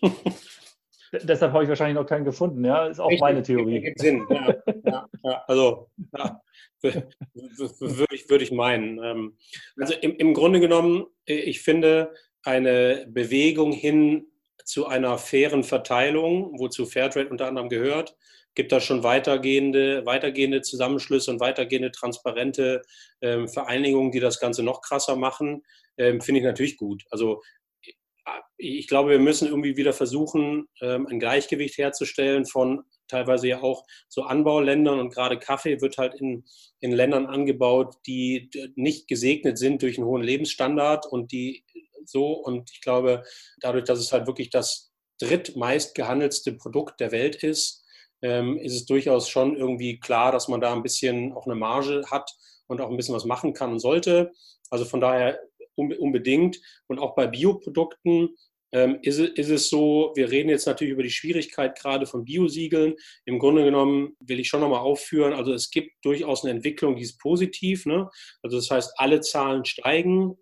Deshalb 1.22 1.52
habe 1.52 1.64
ich 1.64 1.68
wahrscheinlich 1.68 1.96
noch 1.96 2.06
keinen 2.06 2.24
gefunden, 2.24 2.64
ja. 2.64 2.86
Ist 2.86 3.00
auch 3.00 3.08
Richtig, 3.08 3.20
meine 3.20 3.42
Theorie. 3.42 3.80
Gibt 3.80 4.00
Sinn, 4.00 4.26
ja, 4.28 4.54
ja, 4.84 5.08
ja. 5.22 5.44
Also 5.46 5.88
ja, 6.16 6.40
würde 6.82 8.14
ich, 8.14 8.28
würd 8.28 8.42
ich 8.42 8.52
meinen. 8.52 9.02
Ähm, 9.02 9.36
also 9.78 9.94
im, 9.94 10.16
im 10.16 10.34
Grunde 10.34 10.60
genommen, 10.60 11.06
äh, 11.26 11.34
ich 11.34 11.62
finde 11.62 12.14
eine 12.42 13.06
Bewegung 13.08 13.72
hin 13.72 14.26
zu 14.64 14.86
einer 14.86 15.18
fairen 15.18 15.64
Verteilung, 15.64 16.58
wozu 16.58 16.86
Fairtrade 16.86 17.28
unter 17.28 17.46
anderem 17.46 17.68
gehört, 17.68 18.16
gibt 18.54 18.72
da 18.72 18.80
schon 18.80 19.02
weitergehende, 19.02 20.06
weitergehende 20.06 20.62
Zusammenschlüsse 20.62 21.30
und 21.30 21.40
weitergehende 21.40 21.90
transparente 21.90 22.82
ähm, 23.20 23.48
Vereinigungen, 23.48 24.12
die 24.12 24.20
das 24.20 24.40
Ganze 24.40 24.62
noch 24.62 24.80
krasser 24.80 25.16
machen, 25.16 25.64
ähm, 25.96 26.20
finde 26.20 26.40
ich 26.40 26.46
natürlich 26.46 26.76
gut. 26.76 27.04
Also 27.10 27.42
ich 28.56 28.88
glaube, 28.88 29.10
wir 29.10 29.18
müssen 29.18 29.48
irgendwie 29.48 29.76
wieder 29.76 29.92
versuchen, 29.92 30.68
ähm, 30.80 31.06
ein 31.06 31.18
Gleichgewicht 31.18 31.78
herzustellen 31.78 32.46
von 32.46 32.84
teilweise 33.08 33.48
ja 33.48 33.62
auch 33.62 33.84
so 34.08 34.22
Anbauländern 34.22 34.98
und 34.98 35.12
gerade 35.12 35.38
Kaffee 35.38 35.80
wird 35.80 35.98
halt 35.98 36.14
in, 36.14 36.44
in 36.80 36.92
Ländern 36.92 37.26
angebaut, 37.26 37.96
die 38.06 38.50
nicht 38.76 39.08
gesegnet 39.08 39.58
sind 39.58 39.82
durch 39.82 39.98
einen 39.98 40.06
hohen 40.06 40.22
Lebensstandard 40.22 41.06
und 41.06 41.32
die 41.32 41.64
so 42.06 42.32
und 42.32 42.70
ich 42.72 42.80
glaube, 42.80 43.24
dadurch, 43.60 43.84
dass 43.84 43.98
es 43.98 44.12
halt 44.12 44.26
wirklich 44.26 44.50
das 44.50 44.92
drittmeist 45.20 45.94
gehandelste 45.94 46.52
Produkt 46.52 47.00
der 47.00 47.12
Welt 47.12 47.36
ist, 47.36 47.84
ähm, 48.22 48.58
ist 48.58 48.74
es 48.74 48.86
durchaus 48.86 49.28
schon 49.28 49.56
irgendwie 49.56 50.00
klar, 50.00 50.32
dass 50.32 50.48
man 50.48 50.60
da 50.60 50.72
ein 50.72 50.82
bisschen 50.82 51.32
auch 51.32 51.46
eine 51.46 51.54
Marge 51.54 52.04
hat 52.10 52.30
und 52.66 52.80
auch 52.80 52.90
ein 52.90 52.96
bisschen 52.96 53.14
was 53.14 53.24
machen 53.24 53.52
kann 53.52 53.72
und 53.72 53.80
sollte. 53.80 54.32
Also 54.70 54.84
von 54.84 55.00
daher 55.00 55.38
unbedingt. 55.76 56.60
Und 56.86 56.98
auch 56.98 57.14
bei 57.14 57.26
Bioprodukten 57.26 58.30
ähm, 58.74 58.98
ist, 59.02 59.20
ist, 59.20 59.50
es 59.50 59.68
so, 59.68 60.12
wir 60.16 60.30
reden 60.30 60.48
jetzt 60.48 60.66
natürlich 60.66 60.92
über 60.92 61.04
die 61.04 61.10
Schwierigkeit 61.10 61.78
gerade 61.78 62.06
von 62.06 62.24
Biosiegeln. 62.24 62.94
Im 63.24 63.38
Grunde 63.38 63.64
genommen 63.64 64.16
will 64.18 64.40
ich 64.40 64.48
schon 64.48 64.60
nochmal 64.60 64.80
aufführen, 64.80 65.32
also 65.32 65.52
es 65.52 65.70
gibt 65.70 65.92
durchaus 66.02 66.42
eine 66.42 66.52
Entwicklung, 66.52 66.96
die 66.96 67.02
ist 67.02 67.20
positiv. 67.20 67.86
Ne? 67.86 68.10
Also 68.42 68.56
das 68.56 68.70
heißt, 68.70 68.94
alle 68.96 69.20
Zahlen 69.20 69.64
steigen. 69.64 70.36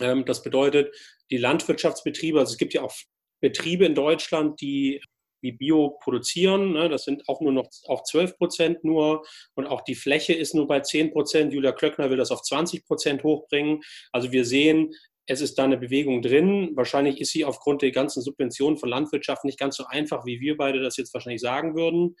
Ähm, 0.00 0.24
das 0.24 0.44
bedeutet, 0.44 0.94
die 1.30 1.38
Landwirtschaftsbetriebe, 1.38 2.38
also 2.38 2.52
es 2.52 2.58
gibt 2.58 2.72
ja 2.72 2.82
auch 2.82 2.94
Betriebe 3.40 3.84
in 3.84 3.96
Deutschland, 3.96 4.60
die 4.60 5.00
die 5.42 5.52
Bio 5.52 5.98
produzieren. 6.02 6.72
Ne? 6.72 6.88
Das 6.88 7.04
sind 7.04 7.28
auch 7.28 7.40
nur 7.40 7.52
noch 7.52 7.68
auf 7.86 8.02
12 8.04 8.36
Prozent 8.36 8.84
nur 8.84 9.24
und 9.54 9.66
auch 9.66 9.82
die 9.82 9.94
Fläche 9.94 10.32
ist 10.32 10.54
nur 10.54 10.66
bei 10.66 10.80
10 10.80 11.12
Prozent. 11.12 11.52
Julia 11.52 11.72
Klöckner 11.72 12.10
will 12.10 12.16
das 12.16 12.30
auf 12.30 12.42
20 12.42 12.84
Prozent 12.84 13.22
hochbringen. 13.22 13.80
Also 14.12 14.32
wir 14.32 14.44
sehen, 14.44 14.92
es 15.26 15.40
ist 15.40 15.58
da 15.58 15.64
eine 15.64 15.78
Bewegung 15.78 16.22
drin. 16.22 16.72
Wahrscheinlich 16.74 17.20
ist 17.20 17.30
sie 17.30 17.44
aufgrund 17.44 17.82
der 17.82 17.92
ganzen 17.92 18.20
Subventionen 18.20 18.78
von 18.78 18.88
Landwirtschaft 18.88 19.44
nicht 19.44 19.58
ganz 19.58 19.76
so 19.76 19.84
einfach, 19.86 20.26
wie 20.26 20.40
wir 20.40 20.56
beide 20.56 20.80
das 20.80 20.96
jetzt 20.96 21.14
wahrscheinlich 21.14 21.40
sagen 21.40 21.76
würden. 21.76 22.16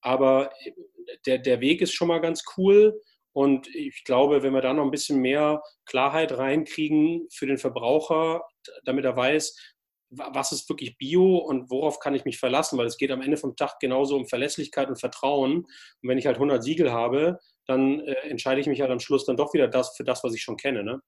Aber 0.00 0.50
der, 1.26 1.38
der 1.38 1.60
Weg 1.60 1.80
ist 1.80 1.92
schon 1.92 2.08
mal 2.08 2.20
ganz 2.20 2.44
cool. 2.56 3.00
Und 3.32 3.66
ich 3.74 4.04
glaube, 4.04 4.44
wenn 4.44 4.52
wir 4.52 4.60
da 4.60 4.72
noch 4.72 4.84
ein 4.84 4.92
bisschen 4.92 5.20
mehr 5.20 5.60
Klarheit 5.86 6.30
reinkriegen 6.30 7.26
für 7.32 7.46
den 7.46 7.58
Verbraucher, 7.58 8.42
damit 8.84 9.04
er 9.04 9.16
weiß, 9.16 9.73
was 10.16 10.52
ist 10.52 10.68
wirklich 10.68 10.96
Bio 10.98 11.38
und 11.38 11.70
worauf 11.70 11.98
kann 11.98 12.14
ich 12.14 12.24
mich 12.24 12.38
verlassen, 12.38 12.78
weil 12.78 12.86
es 12.86 12.96
geht 12.96 13.10
am 13.10 13.22
Ende 13.22 13.36
vom 13.36 13.56
Tag 13.56 13.78
genauso 13.80 14.16
um 14.16 14.26
Verlässlichkeit 14.26 14.88
und 14.88 15.00
Vertrauen. 15.00 15.58
Und 15.64 16.08
wenn 16.08 16.18
ich 16.18 16.26
halt 16.26 16.36
100 16.36 16.62
Siegel 16.62 16.92
habe, 16.92 17.38
dann 17.66 18.00
äh, 18.00 18.14
entscheide 18.28 18.60
ich 18.60 18.66
mich 18.66 18.80
halt 18.80 18.90
am 18.90 19.00
Schluss 19.00 19.24
dann 19.24 19.36
doch 19.36 19.54
wieder 19.54 19.68
das 19.68 19.96
für 19.96 20.04
das, 20.04 20.24
was 20.24 20.34
ich 20.34 20.42
schon 20.42 20.56
kenne. 20.56 20.84
Ne? 20.84 21.00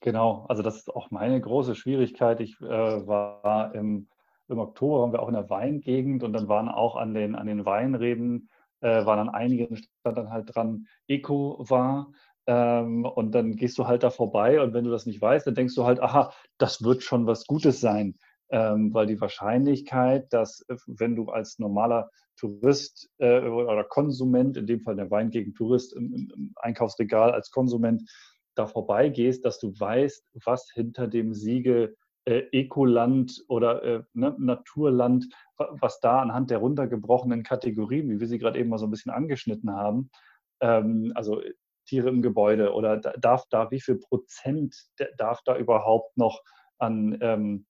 Genau, 0.00 0.46
also 0.48 0.62
das 0.62 0.76
ist 0.76 0.90
auch 0.90 1.10
meine 1.10 1.40
große 1.40 1.74
Schwierigkeit. 1.74 2.40
Ich 2.40 2.58
äh, 2.60 2.66
war 2.66 3.74
im, 3.74 4.08
im 4.48 4.58
Oktober, 4.58 5.00
waren 5.00 5.12
wir 5.12 5.22
auch 5.22 5.28
in 5.28 5.34
der 5.34 5.50
Weingegend 5.50 6.22
und 6.22 6.32
dann 6.32 6.48
waren 6.48 6.68
auch 6.68 6.96
an 6.96 7.12
den, 7.12 7.34
an 7.34 7.46
den 7.46 7.66
Weinreben, 7.66 8.48
äh, 8.80 9.04
waren 9.04 9.18
dann 9.18 9.28
einige, 9.28 9.68
stand 9.76 10.16
dann 10.16 10.30
halt 10.30 10.54
dran, 10.54 10.86
Eco 11.06 11.64
war. 11.68 12.12
Ähm, 12.50 13.04
und 13.04 13.32
dann 13.32 13.54
gehst 13.54 13.78
du 13.78 13.86
halt 13.86 14.02
da 14.02 14.10
vorbei 14.10 14.60
und 14.60 14.74
wenn 14.74 14.82
du 14.82 14.90
das 14.90 15.06
nicht 15.06 15.22
weißt, 15.22 15.46
dann 15.46 15.54
denkst 15.54 15.76
du 15.76 15.84
halt, 15.84 16.00
aha, 16.00 16.32
das 16.58 16.82
wird 16.82 17.04
schon 17.04 17.24
was 17.28 17.46
Gutes 17.46 17.80
sein. 17.80 18.18
Ähm, 18.50 18.92
weil 18.92 19.06
die 19.06 19.20
Wahrscheinlichkeit, 19.20 20.32
dass 20.32 20.64
äh, 20.68 20.74
wenn 20.88 21.14
du 21.14 21.26
als 21.26 21.60
normaler 21.60 22.10
Tourist 22.36 23.08
äh, 23.18 23.42
oder 23.42 23.84
Konsument, 23.84 24.56
in 24.56 24.66
dem 24.66 24.80
Fall 24.80 24.96
der 24.96 25.12
Weingegend 25.12 25.56
Tourist 25.56 25.94
im, 25.94 26.12
im, 26.12 26.52
Einkaufsregal 26.56 27.30
als 27.30 27.52
Konsument 27.52 28.02
da 28.56 28.66
vorbeigehst, 28.66 29.44
dass 29.44 29.60
du 29.60 29.72
weißt, 29.78 30.26
was 30.44 30.68
hinter 30.74 31.06
dem 31.06 31.32
Siegel 31.32 31.96
äh, 32.24 32.42
Ecoland 32.50 33.44
oder 33.46 33.84
äh, 33.84 34.02
ne, 34.12 34.34
Naturland, 34.40 35.26
was 35.56 36.00
da 36.00 36.20
anhand 36.20 36.50
der 36.50 36.58
runtergebrochenen 36.58 37.44
Kategorien, 37.44 38.10
wie 38.10 38.18
wir 38.18 38.26
sie 38.26 38.38
gerade 38.38 38.58
eben 38.58 38.70
mal 38.70 38.78
so 38.78 38.88
ein 38.88 38.90
bisschen 38.90 39.12
angeschnitten 39.12 39.70
haben, 39.70 40.10
ähm, 40.60 41.12
also 41.14 41.40
Tiere 41.90 42.08
im 42.08 42.22
Gebäude 42.22 42.72
oder 42.72 42.98
darf 42.98 43.44
da, 43.50 43.70
wie 43.72 43.80
viel 43.80 43.96
Prozent 43.96 44.76
darf 45.18 45.40
da 45.44 45.56
überhaupt 45.56 46.16
noch 46.16 46.40
an 46.78 47.18
ähm, 47.20 47.66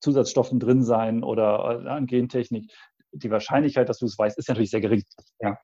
Zusatzstoffen 0.00 0.60
drin 0.60 0.84
sein 0.84 1.24
oder 1.24 1.82
äh, 1.84 1.88
an 1.88 2.06
Gentechnik? 2.06 2.70
Die 3.12 3.30
Wahrscheinlichkeit, 3.30 3.88
dass 3.88 3.98
du 3.98 4.06
es 4.06 4.18
weißt, 4.18 4.38
ist 4.38 4.48
natürlich 4.48 4.70
sehr 4.70 4.82
gering. 4.82 5.04
Ja. 5.40 5.58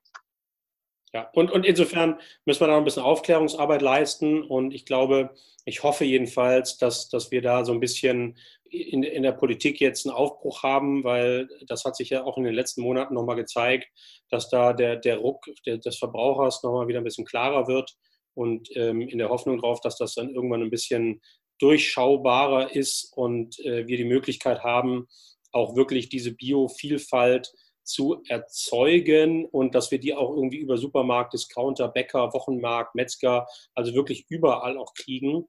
Ja, 1.11 1.27
und, 1.33 1.51
und 1.51 1.65
insofern 1.65 2.19
müssen 2.45 2.61
wir 2.61 2.67
da 2.67 2.73
noch 2.73 2.79
ein 2.79 2.85
bisschen 2.85 3.01
Aufklärungsarbeit 3.01 3.81
leisten. 3.81 4.43
Und 4.43 4.75
ich 4.75 4.85
glaube, 4.85 5.33
ich 5.65 5.81
hoffe 5.81 6.05
jedenfalls, 6.05 6.77
dass, 6.77 7.09
dass 7.09 7.31
wir 7.31 7.41
da 7.41 7.65
so 7.65 7.73
ein 7.73 7.79
bisschen 7.79 8.37
in, 8.71 9.03
in 9.03 9.23
der 9.23 9.31
Politik 9.31 9.79
jetzt 9.79 10.05
einen 10.05 10.15
Aufbruch 10.15 10.63
haben, 10.63 11.03
weil 11.03 11.47
das 11.67 11.85
hat 11.85 11.95
sich 11.95 12.09
ja 12.09 12.23
auch 12.23 12.37
in 12.37 12.43
den 12.43 12.53
letzten 12.53 12.81
Monaten 12.81 13.13
nochmal 13.13 13.35
gezeigt, 13.35 13.87
dass 14.29 14.49
da 14.49 14.73
der, 14.73 14.95
der 14.95 15.17
Ruck 15.17 15.45
des 15.65 15.97
Verbrauchers 15.97 16.63
nochmal 16.63 16.87
wieder 16.87 16.99
ein 16.99 17.03
bisschen 17.03 17.25
klarer 17.25 17.67
wird. 17.67 17.95
Und 18.33 18.69
ähm, 18.75 19.01
in 19.01 19.17
der 19.17 19.29
Hoffnung 19.29 19.57
darauf, 19.57 19.81
dass 19.81 19.97
das 19.97 20.15
dann 20.15 20.33
irgendwann 20.33 20.61
ein 20.61 20.69
bisschen 20.69 21.21
durchschaubarer 21.59 22.73
ist 22.73 23.11
und 23.15 23.59
äh, 23.59 23.85
wir 23.87 23.97
die 23.97 24.05
Möglichkeit 24.05 24.63
haben, 24.63 25.07
auch 25.51 25.75
wirklich 25.75 26.09
diese 26.09 26.33
Biovielfalt 26.33 27.51
zu 27.83 28.21
erzeugen 28.27 29.45
und 29.45 29.73
dass 29.73 29.91
wir 29.91 29.99
die 29.99 30.13
auch 30.13 30.29
irgendwie 30.29 30.59
über 30.59 30.77
Supermarkt, 30.77 31.33
Discounter, 31.33 31.87
Bäcker, 31.87 32.33
Wochenmarkt, 32.33 32.95
Metzger, 32.95 33.47
also 33.73 33.93
wirklich 33.93 34.25
überall 34.29 34.77
auch 34.77 34.93
kriegen, 34.93 35.47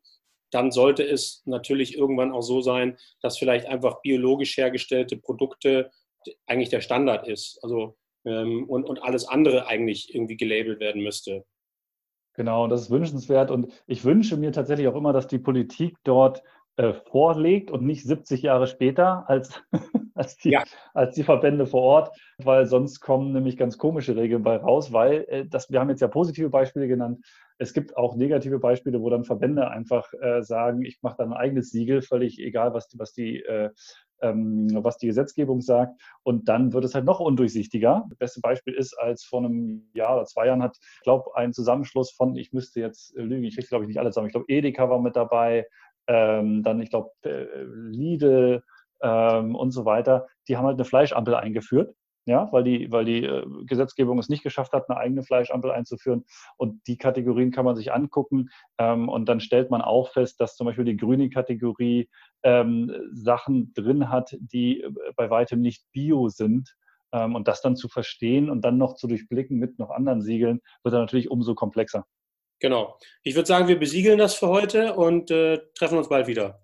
dann 0.50 0.70
sollte 0.70 1.02
es 1.02 1.42
natürlich 1.44 1.96
irgendwann 1.96 2.32
auch 2.32 2.42
so 2.42 2.60
sein, 2.60 2.98
dass 3.20 3.38
vielleicht 3.38 3.66
einfach 3.66 4.00
biologisch 4.02 4.56
hergestellte 4.56 5.16
Produkte 5.16 5.90
eigentlich 6.46 6.68
der 6.68 6.80
Standard 6.80 7.26
ist. 7.26 7.58
Also 7.62 7.96
ähm, 8.24 8.64
und, 8.68 8.84
und 8.84 9.02
alles 9.02 9.26
andere 9.26 9.66
eigentlich 9.66 10.14
irgendwie 10.14 10.36
gelabelt 10.36 10.80
werden 10.80 11.02
müsste. 11.02 11.44
Genau, 12.34 12.68
das 12.68 12.82
ist 12.82 12.90
wünschenswert. 12.90 13.50
Und 13.50 13.72
ich 13.86 14.04
wünsche 14.04 14.36
mir 14.36 14.52
tatsächlich 14.52 14.88
auch 14.88 14.96
immer, 14.96 15.12
dass 15.12 15.26
die 15.26 15.38
Politik 15.38 15.96
dort 16.04 16.42
äh, 16.76 16.92
vorlegt 16.92 17.70
und 17.70 17.84
nicht 17.84 18.04
70 18.04 18.42
Jahre 18.42 18.66
später 18.66 19.28
als, 19.28 19.60
als, 20.14 20.36
die, 20.36 20.50
ja. 20.50 20.64
als 20.94 21.14
die 21.14 21.24
Verbände 21.24 21.66
vor 21.66 21.82
Ort, 21.82 22.16
weil 22.38 22.66
sonst 22.66 23.00
kommen 23.00 23.32
nämlich 23.32 23.56
ganz 23.56 23.78
komische 23.78 24.16
Regeln 24.16 24.42
bei 24.42 24.56
raus, 24.56 24.92
weil 24.92 25.26
äh, 25.28 25.46
das, 25.46 25.70
wir 25.70 25.80
haben 25.80 25.90
jetzt 25.90 26.00
ja 26.00 26.08
positive 26.08 26.50
Beispiele 26.50 26.88
genannt. 26.88 27.24
Es 27.61 27.75
gibt 27.75 27.96
auch 27.96 28.16
negative 28.16 28.59
Beispiele, 28.59 29.01
wo 29.01 29.11
dann 29.11 29.25
Verbände 29.25 29.70
einfach 29.70 30.12
äh, 30.20 30.42
sagen, 30.42 30.83
ich 30.83 30.99
mache 31.03 31.16
dann 31.18 31.33
ein 31.33 31.38
eigenes 31.38 31.70
Siegel, 31.70 32.03
völlig 32.03 32.38
egal, 32.38 32.73
was, 32.73 32.88
was 32.99 33.12
die 33.12 33.42
äh, 33.42 33.70
ähm, 34.23 34.68
was 34.83 34.99
die 34.99 35.07
Gesetzgebung 35.07 35.61
sagt. 35.61 36.01
Und 36.23 36.49
dann 36.49 36.73
wird 36.73 36.85
es 36.85 36.94
halt 36.94 37.05
noch 37.05 37.20
undurchsichtiger. 37.20 38.07
Das 38.09 38.18
beste 38.18 38.40
Beispiel 38.40 38.75
ist, 38.75 38.94
als 38.94 39.25
vor 39.25 39.40
einem 39.40 39.88
Jahr 39.94 40.16
oder 40.16 40.25
zwei 40.27 40.46
Jahren 40.46 40.62
hat, 40.62 40.77
ich 40.81 41.03
glaube, 41.03 41.35
ein 41.35 41.53
Zusammenschluss 41.53 42.11
von, 42.11 42.37
ich 42.37 42.53
müsste 42.53 42.81
jetzt 42.81 43.14
lügen, 43.16 43.44
ich 43.44 43.55
kriege 43.55 43.68
glaube 43.68 43.85
ich 43.85 43.88
nicht 43.88 43.99
alle 43.99 44.11
zusammen. 44.11 44.29
Ich 44.29 44.33
glaube, 44.33 44.46
Edeka 44.49 44.90
war 44.90 45.01
mit 45.01 45.16
dabei, 45.16 45.66
ähm, 46.07 46.62
dann, 46.62 46.81
ich 46.81 46.90
glaube, 46.90 47.11
äh, 47.23 47.46
Lidl 47.64 48.62
ähm, 49.03 49.55
und 49.55 49.70
so 49.70 49.85
weiter, 49.85 50.27
die 50.49 50.57
haben 50.57 50.66
halt 50.66 50.77
eine 50.77 50.85
Fleischampel 50.85 51.35
eingeführt. 51.35 51.94
Ja, 52.26 52.48
weil 52.52 52.64
die, 52.64 52.92
weil 52.92 53.04
die 53.04 53.24
äh, 53.24 53.46
Gesetzgebung 53.64 54.18
es 54.18 54.28
nicht 54.28 54.42
geschafft 54.42 54.72
hat, 54.72 54.88
eine 54.88 54.98
eigene 54.98 55.22
Fleischampel 55.22 55.70
einzuführen. 55.70 56.24
Und 56.56 56.87
die 56.87 56.98
Kategorien 56.98 57.50
kann 57.50 57.64
man 57.64 57.76
sich 57.76 57.92
angucken. 57.92 58.50
Ähm, 58.78 59.09
und 59.09 59.28
dann 59.28 59.40
stellt 59.40 59.70
man 59.70 59.80
auch 59.80 60.11
fest, 60.11 60.40
dass 60.40 60.54
zum 60.54 60.66
Beispiel 60.66 60.85
die 60.85 60.96
grüne 60.96 61.30
Kategorie 61.30 62.09
ähm, 62.42 62.92
Sachen 63.12 63.72
drin 63.72 64.11
hat, 64.11 64.37
die 64.38 64.83
äh, 64.83 64.92
bei 65.16 65.30
weitem 65.30 65.61
nicht 65.61 65.85
bio 65.92 66.28
sind. 66.28 66.74
Ähm, 67.12 67.35
und 67.35 67.48
das 67.48 67.62
dann 67.62 67.76
zu 67.76 67.88
verstehen 67.88 68.50
und 68.50 68.62
dann 68.62 68.78
noch 68.78 68.94
zu 68.94 69.09
durchblicken 69.09 69.59
mit 69.59 69.78
noch 69.78 69.90
anderen 69.90 70.20
Siegeln, 70.20 70.61
wird 70.83 70.94
dann 70.94 71.02
natürlich 71.02 71.30
umso 71.30 71.54
komplexer. 71.54 72.04
Genau. 72.61 72.98
Ich 73.22 73.35
würde 73.35 73.46
sagen, 73.46 73.68
wir 73.68 73.78
besiegeln 73.78 74.18
das 74.18 74.35
für 74.35 74.48
heute 74.48 74.94
und 74.94 75.30
äh, 75.30 75.59
treffen 75.74 75.98
uns 75.98 76.09
bald 76.09 76.26
wieder. 76.26 76.61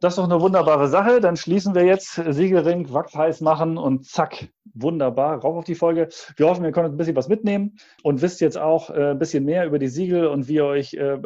Das 0.00 0.12
ist 0.12 0.18
doch 0.18 0.24
eine 0.24 0.40
wunderbare 0.40 0.88
Sache. 0.88 1.20
Dann 1.20 1.36
schließen 1.36 1.74
wir 1.74 1.84
jetzt 1.84 2.14
Siegelring, 2.14 2.92
Wachsheiß 2.92 3.40
machen 3.40 3.78
und 3.78 4.04
zack, 4.06 4.48
wunderbar, 4.74 5.38
rauf 5.38 5.56
auf 5.56 5.64
die 5.64 5.74
Folge. 5.74 6.08
Wir 6.36 6.46
hoffen, 6.46 6.64
ihr 6.64 6.72
konntet 6.72 6.92
ein 6.92 6.98
bisschen 6.98 7.16
was 7.16 7.28
mitnehmen 7.28 7.78
und 8.02 8.20
wisst 8.20 8.40
jetzt 8.40 8.58
auch 8.58 8.90
äh, 8.90 9.12
ein 9.12 9.18
bisschen 9.18 9.44
mehr 9.44 9.66
über 9.66 9.78
die 9.78 9.88
Siegel 9.88 10.26
und 10.26 10.46
wie 10.46 10.56
ihr 10.56 10.66
euch 10.66 10.92
äh, 10.94 11.18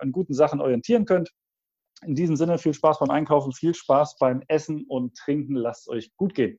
an 0.00 0.12
guten 0.12 0.34
Sachen 0.34 0.60
orientieren 0.60 1.04
könnt. 1.04 1.32
In 2.04 2.14
diesem 2.14 2.36
Sinne 2.36 2.58
viel 2.58 2.74
Spaß 2.74 2.98
beim 3.00 3.10
Einkaufen, 3.10 3.52
viel 3.52 3.74
Spaß 3.74 4.16
beim 4.18 4.42
Essen 4.48 4.84
und 4.88 5.16
Trinken. 5.16 5.54
Lasst 5.54 5.82
es 5.82 5.88
euch 5.88 6.16
gut 6.16 6.34
gehen. 6.34 6.56